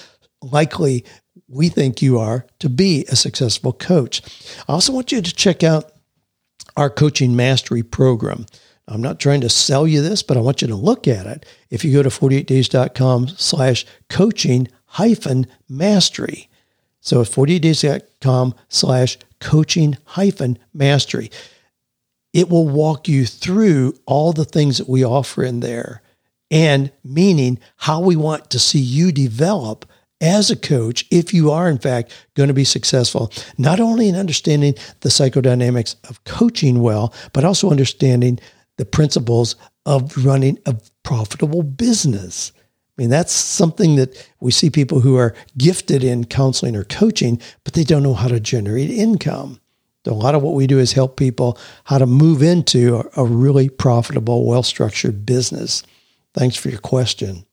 [0.41, 1.05] likely
[1.49, 4.21] we think you are to be a successful coach.
[4.69, 5.91] I also want you to check out
[6.77, 8.45] our coaching mastery program.
[8.91, 11.45] I'm not trying to sell you this, but I want you to look at it.
[11.69, 16.49] If you go to 48days.com slash coaching hyphen mastery.
[16.99, 21.31] So 48days.com slash coaching hyphen mastery.
[22.33, 26.01] It will walk you through all the things that we offer in there
[26.49, 29.85] and meaning how we want to see you develop
[30.19, 34.15] as a coach if you are in fact going to be successful not only in
[34.15, 38.37] understanding the psychodynamics of coaching well but also understanding
[38.77, 39.55] the principles
[39.85, 42.51] of running a profitable business.
[42.97, 47.41] I mean, that's something that we see people who are gifted in counseling or coaching,
[47.63, 49.59] but they don't know how to generate income.
[50.05, 53.69] A lot of what we do is help people how to move into a, really
[53.69, 55.83] profitable, well structured business.
[56.33, 57.45] Thanks for your question.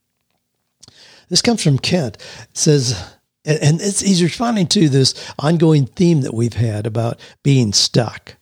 [1.29, 2.17] This comes from Kent.
[2.49, 2.99] It says,
[3.45, 8.35] and he's responding to this ongoing theme that we've had about being stuck.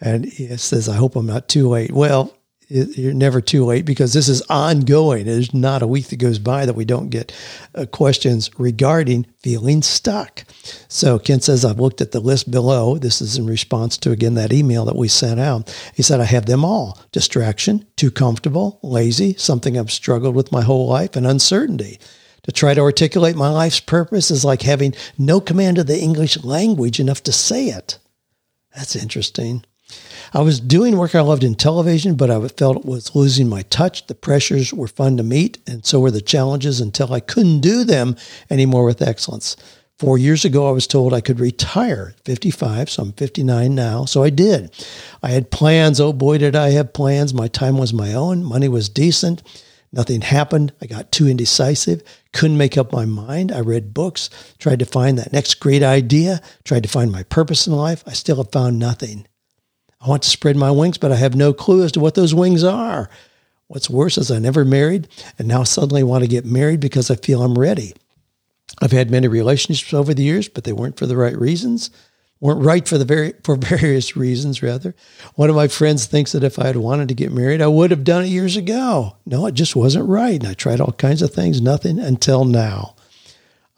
[0.00, 1.92] And he says, I hope I'm not too late.
[1.92, 2.34] Well,
[2.70, 5.26] you're never too late because this is ongoing.
[5.26, 7.32] There's not a week that goes by that we don't get
[7.74, 10.44] uh, questions regarding feeling stuck.
[10.86, 12.96] So Ken says, I've looked at the list below.
[12.96, 15.76] This is in response to, again, that email that we sent out.
[15.96, 20.62] He said, I have them all distraction, too comfortable, lazy, something I've struggled with my
[20.62, 21.98] whole life, and uncertainty.
[22.44, 26.42] To try to articulate my life's purpose is like having no command of the English
[26.44, 27.98] language enough to say it.
[28.76, 29.64] That's interesting.
[30.32, 33.62] I was doing work I loved in television, but I felt it was losing my
[33.62, 34.06] touch.
[34.06, 37.82] The pressures were fun to meet, and so were the challenges until I couldn't do
[37.82, 38.14] them
[38.48, 39.56] anymore with excellence.
[39.98, 44.04] Four years ago, I was told I could retire at 55, so I'm 59 now.
[44.04, 44.72] So I did.
[45.20, 46.00] I had plans.
[46.00, 47.34] Oh boy, did I have plans.
[47.34, 48.44] My time was my own.
[48.44, 49.42] Money was decent.
[49.92, 50.72] Nothing happened.
[50.80, 52.02] I got too indecisive.
[52.32, 53.50] Couldn't make up my mind.
[53.50, 57.66] I read books, tried to find that next great idea, tried to find my purpose
[57.66, 58.04] in life.
[58.06, 59.26] I still have found nothing.
[60.00, 62.34] I want to spread my wings, but I have no clue as to what those
[62.34, 63.10] wings are.
[63.66, 65.08] What's worse is I never married
[65.38, 67.94] and now suddenly want to get married because I feel I'm ready.
[68.80, 71.90] I've had many relationships over the years, but they weren't for the right reasons.
[72.40, 74.94] weren't right for the very for various reasons rather.
[75.34, 77.90] One of my friends thinks that if I had wanted to get married, I would
[77.90, 79.16] have done it years ago.
[79.26, 80.40] No, it just wasn't right.
[80.40, 82.96] And I tried all kinds of things, nothing until now.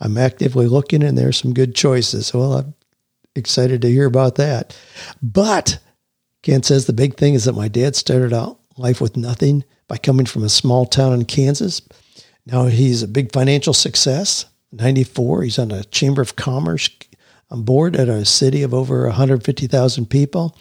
[0.00, 2.32] I'm actively looking and there's some good choices.
[2.32, 2.74] Well, I'm
[3.35, 4.76] excited to hear about that.
[5.22, 5.78] But
[6.42, 9.96] Ken says the big thing is that my dad started out life with nothing by
[9.96, 11.83] coming from a small town in Kansas.
[12.46, 14.46] Now he's a big financial success.
[14.72, 16.88] 94, he's on a Chamber of Commerce
[17.50, 20.57] on board at a city of over 150,000 people.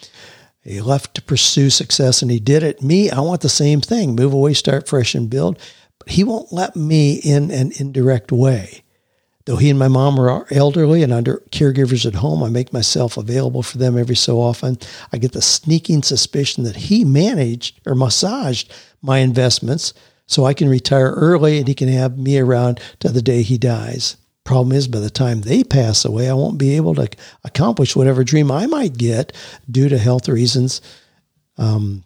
[0.62, 2.82] He left to pursue success and he did it.
[2.82, 5.58] Me, I want the same thing move away, start fresh, and build.
[5.98, 8.82] But he won't let me in an indirect way.
[9.44, 13.16] Though he and my mom are elderly and under caregivers at home, I make myself
[13.16, 14.78] available for them every so often.
[15.12, 19.94] I get the sneaking suspicion that he managed or massaged my investments
[20.26, 23.58] so I can retire early and he can have me around to the day he
[23.58, 24.16] dies.
[24.44, 27.08] Problem is, by the time they pass away, I won't be able to
[27.44, 29.32] accomplish whatever dream I might get
[29.70, 30.80] due to health reasons.
[31.58, 32.04] Um,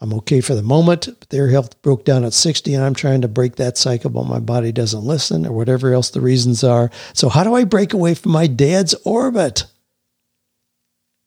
[0.00, 1.08] I'm okay for the moment.
[1.18, 4.24] But their health broke down at 60, and I'm trying to break that cycle, but
[4.24, 6.90] my body doesn't listen, or whatever else the reasons are.
[7.12, 9.64] So, how do I break away from my dad's orbit?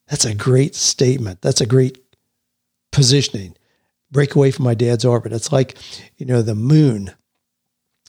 [0.08, 1.40] That's a great statement.
[1.40, 1.98] That's a great
[2.92, 3.56] positioning.
[4.10, 5.32] Break away from my dad's orbit.
[5.32, 5.76] It's like,
[6.16, 7.12] you know, the moon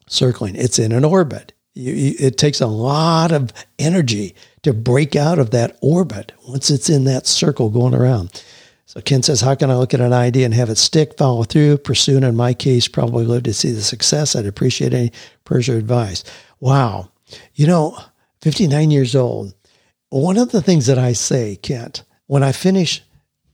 [0.07, 1.53] circling, it's in an orbit.
[1.74, 6.70] You, you, it takes a lot of energy to break out of that orbit once
[6.70, 8.43] it's in that circle going around.
[8.88, 11.43] So Ken says, how can I look at an idea and have it stick, follow
[11.43, 14.36] through, pursue, and in my case, probably live to see the success?
[14.36, 15.11] I'd appreciate any
[15.49, 16.23] or advice.
[16.59, 17.11] Wow.
[17.55, 17.97] You know,
[18.41, 19.53] 59 years old.
[20.09, 23.01] One of the things that I say, Kent, when I finish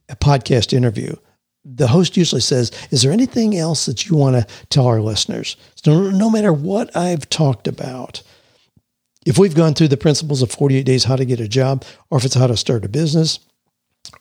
[0.09, 1.15] a podcast interview,
[1.63, 5.55] the host usually says, Is there anything else that you want to tell our listeners?
[5.75, 8.21] So no matter what I've talked about,
[9.25, 12.17] if we've gone through the principles of 48 days, how to get a job, or
[12.17, 13.39] if it's how to start a business,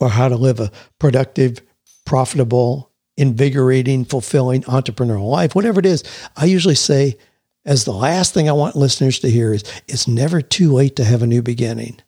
[0.01, 1.61] or how to live a productive,
[2.05, 6.03] profitable, invigorating, fulfilling entrepreneurial life, whatever it is,
[6.37, 7.19] I usually say,
[7.65, 11.05] as the last thing I want listeners to hear is it's never too late to
[11.05, 12.01] have a new beginning.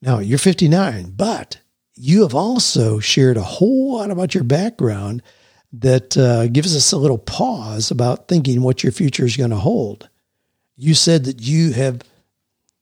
[0.00, 1.58] Now, you're 59, but
[1.94, 5.22] you have also shared a whole lot about your background
[5.72, 9.56] that uh, gives us a little pause about thinking what your future is going to
[9.56, 10.08] hold.
[10.76, 12.02] You said that you have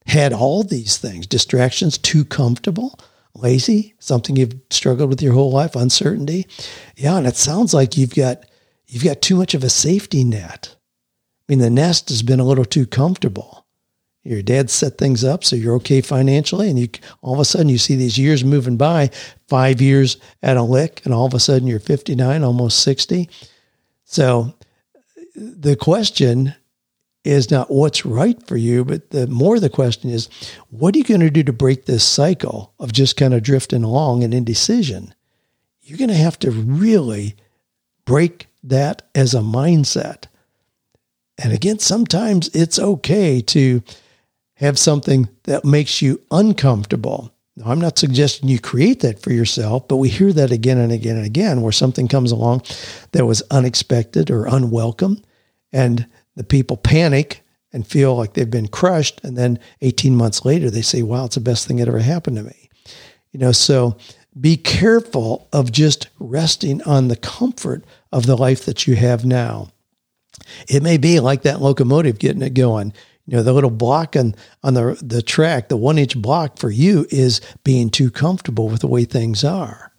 [0.07, 2.99] had all these things distractions, too comfortable,
[3.35, 6.47] lazy, something you've struggled with your whole life, uncertainty.
[6.97, 8.45] Yeah, and it sounds like you've got
[8.87, 10.77] you've got too much of a safety net.
[10.77, 13.65] I mean, the nest has been a little too comfortable
[14.25, 16.89] your dad set things up so you're okay financially and you
[17.21, 19.11] all of a sudden you see these years moving by
[19.49, 23.29] five years at a lick and all of a sudden you're 59 almost 60
[24.05, 24.53] so
[25.37, 26.55] the question
[27.25, 30.29] is not what's right for you but the more the question is
[30.71, 33.83] what are you going to do to break this cycle of just kind of drifting
[33.83, 35.15] along and indecision
[35.83, 37.35] you're going to have to really
[38.05, 40.25] break that as a mindset
[41.43, 43.83] and again sometimes it's okay to
[44.57, 47.33] have something that makes you uncomfortable.
[47.57, 50.93] Now, I'm not suggesting you create that for yourself, but we hear that again and
[50.93, 52.63] again and again where something comes along
[53.13, 55.23] that was unexpected or unwelcome,
[55.73, 56.07] and
[56.37, 59.21] the people panic and feel like they've been crushed.
[59.25, 62.37] And then 18 months later, they say, wow, it's the best thing that ever happened
[62.37, 62.71] to me.
[63.33, 63.97] You know, so
[64.41, 69.69] be careful of just resting on the comfort of the life that you have now.
[70.69, 72.93] It may be like that locomotive getting it going
[73.27, 76.71] you know the little block on on the the track the one inch block for
[76.71, 79.93] you is being too comfortable with the way things are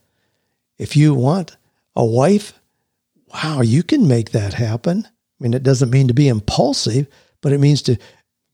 [0.77, 1.57] if you want
[1.95, 2.53] a wife
[3.33, 5.07] wow you can make that happen
[5.39, 7.07] i mean it doesn't mean to be impulsive
[7.41, 7.97] but it means to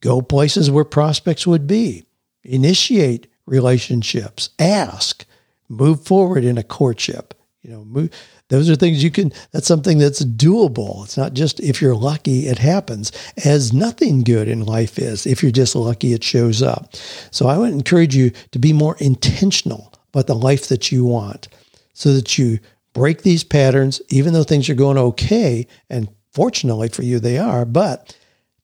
[0.00, 2.04] go places where prospects would be
[2.44, 5.24] initiate relationships ask
[5.68, 8.10] move forward in a courtship you know move
[8.52, 11.04] those are things you can, that's something that's doable.
[11.04, 13.10] It's not just if you're lucky, it happens,
[13.46, 15.26] as nothing good in life is.
[15.26, 16.94] If you're just lucky, it shows up.
[17.30, 21.48] So I would encourage you to be more intentional about the life that you want
[21.94, 22.58] so that you
[22.92, 25.66] break these patterns, even though things are going okay.
[25.88, 28.16] And fortunately for you, they are, but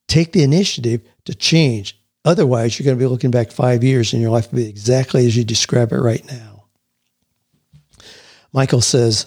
[0.07, 1.99] take the initiative to change.
[2.25, 5.27] Otherwise, you're going to be looking back five years and your life will be exactly
[5.27, 6.65] as you describe it right now.
[8.53, 9.27] Michael says,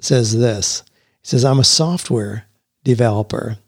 [0.00, 0.82] says this.
[1.22, 2.46] He says, I'm a software
[2.84, 3.58] developer.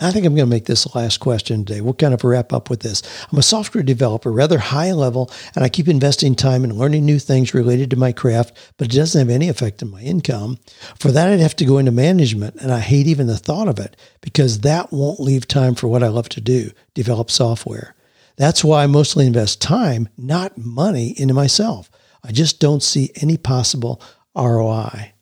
[0.00, 1.80] I think I'm going to make this the last question today.
[1.80, 3.00] We'll kind of wrap up with this.
[3.30, 7.20] I'm a software developer, rather high level, and I keep investing time in learning new
[7.20, 10.58] things related to my craft, but it doesn't have any effect on my income.
[10.98, 13.78] For that, I'd have to go into management, and I hate even the thought of
[13.78, 17.94] it because that won't leave time for what I love to do develop software.
[18.36, 21.88] That's why I mostly invest time, not money, into myself.
[22.24, 24.02] I just don't see any possible
[24.34, 25.12] ROI.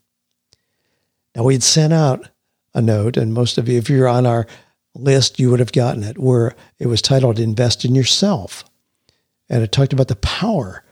[1.37, 2.29] Now, we'd sent out
[2.75, 4.47] a note, and most of you, if you're on our
[4.95, 8.65] list, you would have gotten it, where it was titled Invest in Yourself.
[9.49, 10.85] And it talked about the power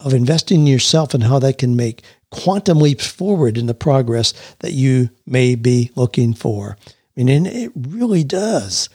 [0.00, 4.32] of investing in yourself and how that can make quantum leaps forward in the progress
[4.60, 6.76] that you may be looking for.
[7.16, 8.88] I mean, it really does.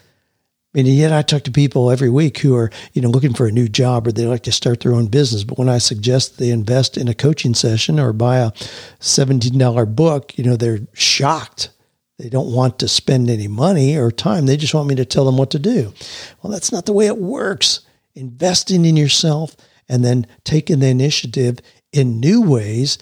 [0.73, 3.45] I mean, yet I talk to people every week who are, you know, looking for
[3.45, 5.43] a new job or they like to start their own business.
[5.43, 8.51] But when I suggest they invest in a coaching session or buy a
[8.99, 11.69] $17 book, you know, they're shocked.
[12.24, 14.45] They don't want to spend any money or time.
[14.45, 15.93] They just want me to tell them what to do.
[16.41, 17.82] Well, that's not the way it works.
[18.15, 19.57] Investing in yourself
[19.89, 21.59] and then taking the initiative
[21.91, 22.97] in new ways,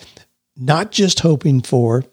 [0.57, 2.03] not just hoping for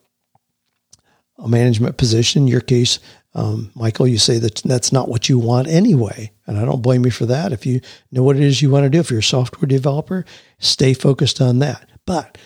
[1.39, 2.99] a management position, in your case,
[3.35, 6.31] um, Michael, you say that that's not what you want anyway.
[6.47, 7.55] And I don't blame you for that.
[7.55, 7.81] If you
[8.13, 10.27] know what it is you want to do, if you're a software developer,
[10.59, 11.89] stay focused on that.
[12.05, 12.37] But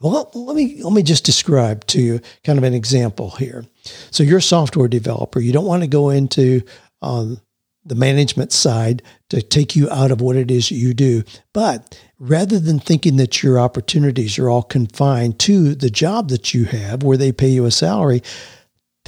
[0.00, 3.64] well, let me let me just describe to you kind of an example here.
[4.10, 5.40] So you're a software developer.
[5.40, 6.62] You don't want to go into
[7.02, 7.40] um,
[7.84, 11.24] the management side to take you out of what it is you do.
[11.52, 16.64] But rather than thinking that your opportunities are all confined to the job that you
[16.66, 18.22] have where they pay you a salary,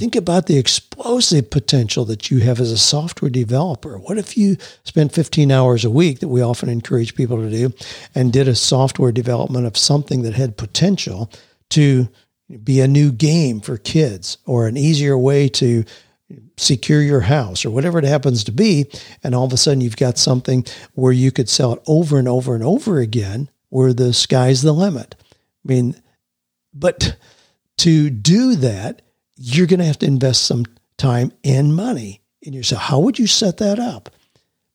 [0.01, 3.99] Think about the explosive potential that you have as a software developer.
[3.99, 7.71] What if you spent 15 hours a week that we often encourage people to do
[8.15, 11.29] and did a software development of something that had potential
[11.69, 12.09] to
[12.63, 15.85] be a new game for kids or an easier way to
[16.57, 18.89] secure your house or whatever it happens to be.
[19.23, 22.27] And all of a sudden you've got something where you could sell it over and
[22.27, 25.13] over and over again where the sky's the limit.
[25.63, 26.01] I mean,
[26.73, 27.17] but
[27.77, 29.03] to do that,
[29.41, 30.65] you're going to have to invest some
[30.97, 32.83] time and money in yourself.
[32.83, 34.09] How would you set that up?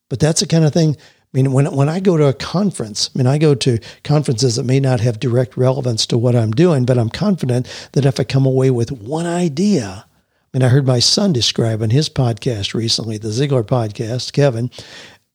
[0.09, 0.95] But that's the kind of thing
[1.33, 4.55] I mean, when, when I go to a conference, I mean, I go to conferences
[4.55, 8.19] that may not have direct relevance to what I'm doing, but I'm confident that if
[8.19, 12.07] I come away with one idea, I mean, I heard my son describe on his
[12.07, 14.71] podcast recently, the Ziglar podcast, Kevin,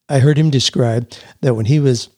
[0.09, 1.12] I heard him describe
[1.43, 2.09] that when he was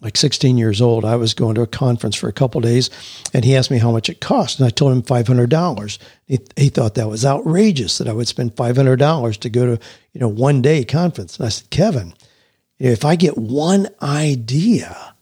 [0.00, 2.88] like 16 years old, I was going to a conference for a couple days,
[3.34, 5.98] and he asked me how much it cost, and I told him $500.
[6.26, 9.82] He, he thought that was outrageous that I would spend $500 to go to
[10.12, 11.36] you know one day conference.
[11.36, 12.14] And I said, Kevin,
[12.78, 15.14] if I get one idea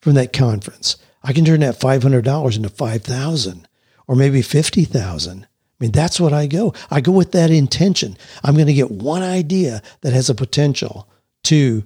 [0.00, 3.68] from that conference, I can turn that $500 into 5,000
[4.06, 5.44] or maybe 50,000.
[5.44, 5.46] I
[5.84, 6.74] mean, that's what I go.
[6.90, 8.16] I go with that intention.
[8.44, 11.08] I'm going to get one idea that has a potential
[11.44, 11.84] to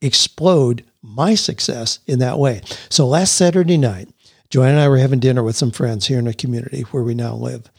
[0.00, 2.62] explode my success in that way.
[2.88, 4.08] So last Saturday night,
[4.50, 7.14] Joanne and I were having dinner with some friends here in the community where we
[7.14, 7.70] now live.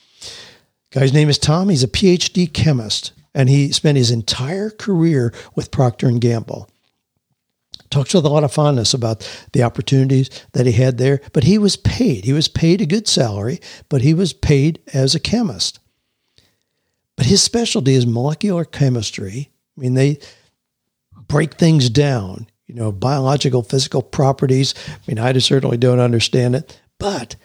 [0.92, 1.70] Guy's name is Tom.
[1.70, 6.70] He's a PhD chemist, and he spent his entire career with Procter and Gamble.
[7.90, 11.60] Talks with a lot of fondness about the opportunities that he had there, but he
[11.60, 12.26] was paid.
[12.26, 15.80] He was paid a good salary, but he was paid as a chemist.
[17.16, 19.52] But his specialty is molecular chemistry.
[19.78, 20.20] I mean, they
[21.28, 24.74] break things down, you know, biological, physical properties.
[24.88, 27.36] I mean, I just certainly don't understand it, but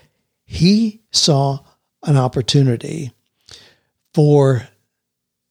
[0.45, 1.61] he saw
[2.05, 3.13] an opportunity
[4.15, 4.69] for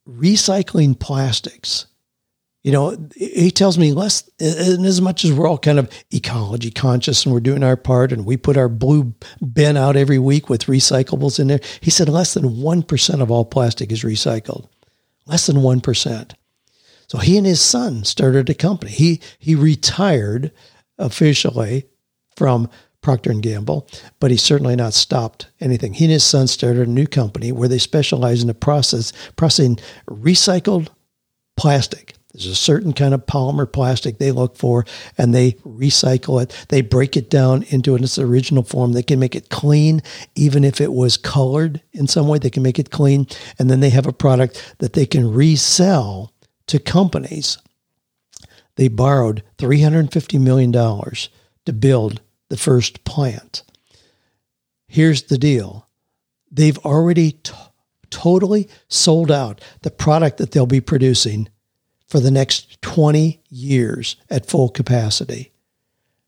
[0.07, 1.87] recycling plastics.
[2.63, 6.71] You know, he tells me less, and as much as we're all kind of ecology
[6.71, 9.13] conscious and we're doing our part and we put our blue
[9.53, 13.45] bin out every week with recyclables in there, he said less than 1% of all
[13.45, 14.67] plastic is recycled.
[15.25, 16.33] Less than 1%.
[17.07, 18.91] So he and his son started a company.
[18.91, 20.51] He he retired
[20.97, 21.85] officially
[22.35, 22.69] from
[23.01, 23.87] Procter and Gamble,
[24.19, 25.93] but he certainly not stopped anything.
[25.93, 29.79] He and his son started a new company where they specialize in the process processing
[30.09, 30.89] recycled
[31.55, 32.13] plastic.
[32.33, 34.85] There's a certain kind of polymer plastic they look for,
[35.17, 36.65] and they recycle it.
[36.69, 38.91] They break it down into its original form.
[38.91, 40.03] They can make it clean,
[40.35, 42.37] even if it was colored in some way.
[42.37, 43.25] They can make it clean,
[43.57, 46.31] and then they have a product that they can resell
[46.67, 47.57] to companies.
[48.75, 53.63] They borrowed $350 million to build the first plant.
[54.87, 55.87] Here's the deal
[56.49, 57.53] they've already t-
[58.09, 61.49] totally sold out the product that they'll be producing
[62.07, 65.51] for the next 20 years at full capacity.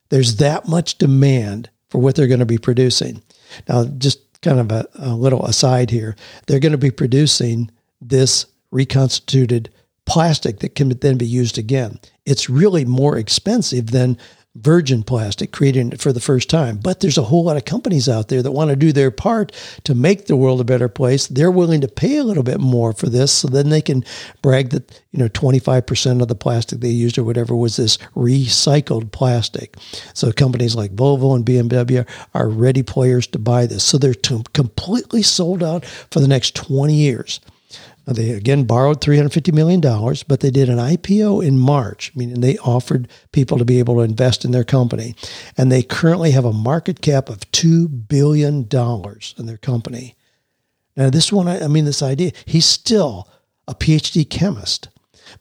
[0.10, 3.24] There's that much demand for what they're going to be producing.
[3.68, 6.16] Now, just kind of a, a little aside here,
[6.48, 7.72] they're going to be producing
[8.02, 9.72] this reconstituted
[10.10, 12.00] plastic that can then be used again.
[12.26, 14.18] It's really more expensive than
[14.56, 16.78] virgin plastic, creating it for the first time.
[16.78, 19.52] But there's a whole lot of companies out there that want to do their part
[19.84, 21.28] to make the world a better place.
[21.28, 24.04] They're willing to pay a little bit more for this so then they can
[24.42, 29.12] brag that, you know, 25% of the plastic they used or whatever was this recycled
[29.12, 29.78] plastic.
[30.14, 33.84] So companies like Volvo and BMW are ready players to buy this.
[33.84, 37.40] So they're t- completely sold out for the next 20 years.
[38.16, 39.82] They again borrowed $350 million,
[40.28, 44.02] but they did an IPO in March, meaning they offered people to be able to
[44.02, 45.16] invest in their company.
[45.58, 48.68] And they currently have a market cap of $2 billion
[49.38, 50.16] in their company.
[50.96, 53.30] Now, this one, I mean, this idea, he's still
[53.68, 54.90] a PhD chemist.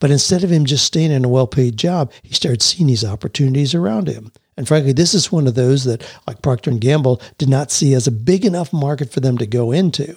[0.00, 3.04] But instead of him just staying in a well paid job, he started seeing these
[3.04, 4.32] opportunities around him.
[4.56, 7.94] And frankly, this is one of those that, like Procter and Gamble, did not see
[7.94, 10.16] as a big enough market for them to go into.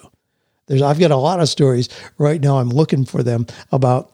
[0.72, 2.56] There's I've got a lot of stories right now.
[2.56, 4.10] I'm looking for them about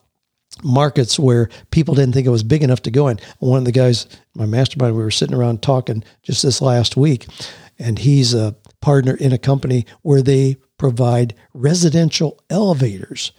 [0.65, 3.21] markets where people didn't think it was big enough to go in.
[3.39, 7.29] One of the guys, my mastermind, we were sitting around talking just this last week,
[7.79, 13.31] and he's a partner in a company where they provide residential elevators.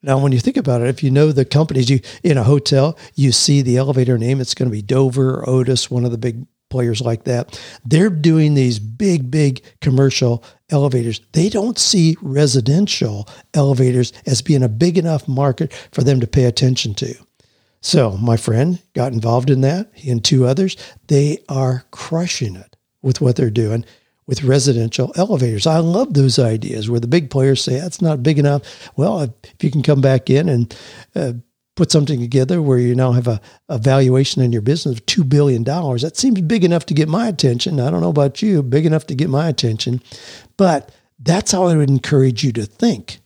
[0.00, 2.96] Now, when you think about it, if you know the companies, you in a hotel,
[3.16, 4.40] you see the elevator name.
[4.40, 7.60] It's going to be Dover or Otis, one of the big players like that.
[7.84, 11.20] They're doing these big, big commercial elevators.
[11.32, 16.44] They don't see residential elevators as being a big enough market for them to pay
[16.44, 17.14] attention to.
[17.80, 19.90] So my friend got involved in that.
[19.94, 23.84] He and two others, they are crushing it with what they're doing
[24.26, 25.66] with residential elevators.
[25.66, 28.90] I love those ideas where the big players say that's not big enough.
[28.96, 30.76] Well, if you can come back in and
[31.16, 31.32] uh,
[31.78, 35.28] put something together where you now have a, a valuation in your business of $2
[35.28, 37.78] billion, that seems big enough to get my attention.
[37.78, 40.02] I don't know about you, big enough to get my attention.
[40.56, 43.20] But that's how I would encourage you to think.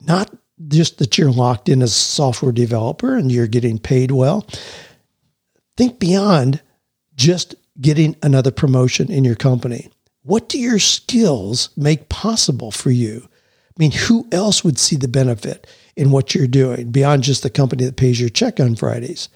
[0.00, 0.32] Not
[0.68, 4.46] just that you're locked in as a software developer and you're getting paid well.
[5.76, 6.62] Think beyond
[7.16, 9.90] just getting another promotion in your company.
[10.22, 13.22] What do your skills make possible for you?
[13.24, 15.66] I mean, who else would see the benefit?
[15.96, 19.28] In what you're doing beyond just the company that pays your check on Fridays.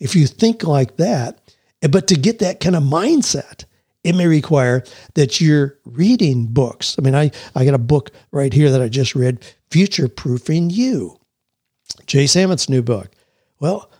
[0.00, 1.38] if you think like that,
[1.82, 3.64] eh, but to get that kind of mindset,
[4.04, 4.84] it may require
[5.14, 6.96] that you're reading books.
[6.98, 10.70] I mean, I, I got a book right here that I just read, Future Proofing
[10.70, 11.18] You,
[12.06, 13.10] Jay Samit's new book.
[13.60, 13.90] Well,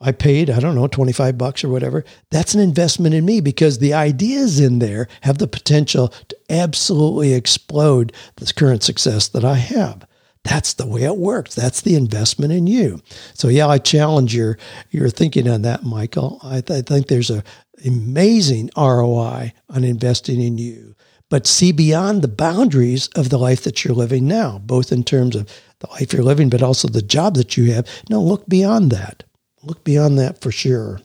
[0.00, 2.04] I paid, I don't know, 25 bucks or whatever.
[2.30, 7.32] That's an investment in me because the ideas in there have the potential to absolutely
[7.32, 10.06] explode this current success that I have.
[10.44, 11.54] That's the way it works.
[11.54, 13.00] That's the investment in you.
[13.34, 14.58] So yeah, I challenge your
[14.90, 16.40] your thinking on that, Michael.
[16.42, 17.42] I, th- I think there's a
[17.84, 20.94] amazing ROI on investing in you,
[21.28, 25.36] but see beyond the boundaries of the life that you're living now, both in terms
[25.36, 25.48] of
[25.80, 27.86] the life you're living, but also the job that you have.
[28.08, 29.24] No, look beyond that.
[29.62, 31.00] Look beyond that for sure.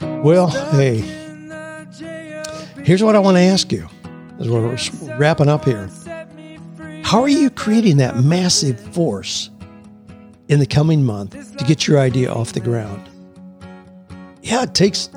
[0.00, 0.98] Well, hey,
[2.84, 3.88] here's what I want to ask you
[4.40, 4.76] as we're
[5.16, 5.88] wrapping up here.
[7.02, 9.50] How are you creating that massive force
[10.48, 13.08] in the coming month to get your idea off the ground?
[14.42, 15.10] Yeah, it takes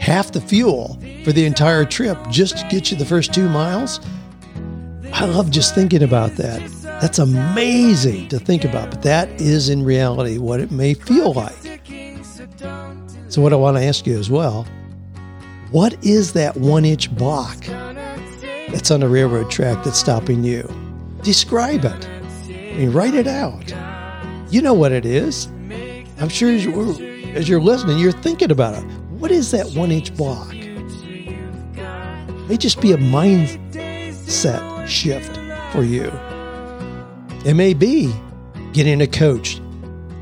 [0.00, 4.00] half the fuel for the entire trip just to get you the first two miles.
[5.12, 6.60] I love just thinking about that.
[6.82, 11.52] That's amazing to think about, but that is in reality what it may feel like.
[13.28, 14.66] So, what I want to ask you as well
[15.70, 17.58] what is that one inch block
[18.70, 20.68] that's on the railroad track that's stopping you?
[21.22, 22.08] Describe it.
[22.46, 23.72] I mean, write it out.
[24.50, 25.46] You know what it is.
[26.18, 28.84] I'm sure as you're, as you're listening, you're thinking about it.
[29.18, 30.52] What is that one inch block?
[30.52, 35.38] It may just be a mindset shift
[35.72, 36.10] for you.
[37.44, 38.12] It may be
[38.72, 39.60] getting a coach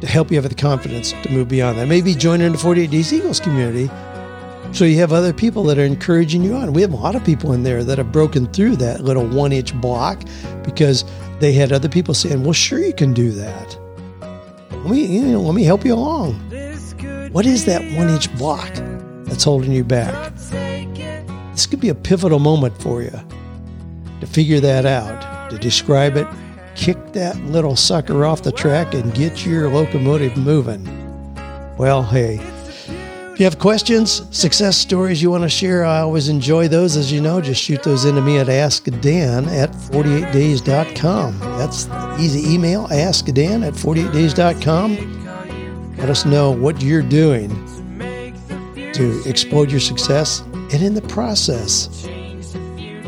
[0.01, 1.87] to help you have the confidence to move beyond that.
[1.89, 3.91] Maybe joining the 48 Days Eagles community
[4.73, 6.73] so you have other people that are encouraging you on.
[6.73, 9.53] We have a lot of people in there that have broken through that little one
[9.53, 10.23] inch block
[10.63, 11.05] because
[11.41, 13.79] they had other people saying, Well, sure, you can do that.
[14.71, 16.35] Let me, you know, let me help you along.
[17.33, 18.71] What is that one inch block
[19.25, 20.35] that's holding you back?
[21.53, 23.13] This could be a pivotal moment for you
[24.21, 26.27] to figure that out, to describe it,
[26.75, 30.85] kick that little sucker off the track, and get your locomotive moving.
[31.77, 32.39] Well, hey,
[33.41, 36.99] you have questions, success stories you want to share, I always enjoy those.
[36.99, 41.39] As you know, just shoot those into me at askdan at 48days.com.
[41.39, 41.89] That's
[42.21, 45.97] easy email, askdan at 48days.com.
[45.97, 47.49] Let us know what you're doing
[48.93, 52.05] to explode your success and in the process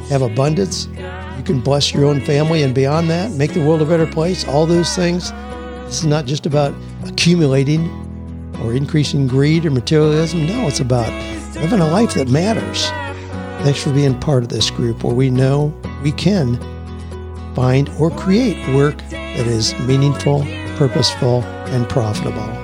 [0.09, 0.87] have abundance.
[0.87, 4.49] You can bless your own family and beyond that, make the world a better place,
[4.49, 5.31] all those things.
[5.85, 6.75] This is not just about
[7.05, 8.02] accumulating
[8.63, 10.47] or increasing greed or materialism.
[10.47, 11.13] No, it's about
[11.55, 12.87] living a life that matters.
[13.65, 16.57] Thanks for being part of this group where we know we can
[17.55, 20.43] find or create work that is meaningful,
[20.77, 22.62] purposeful, and profitable.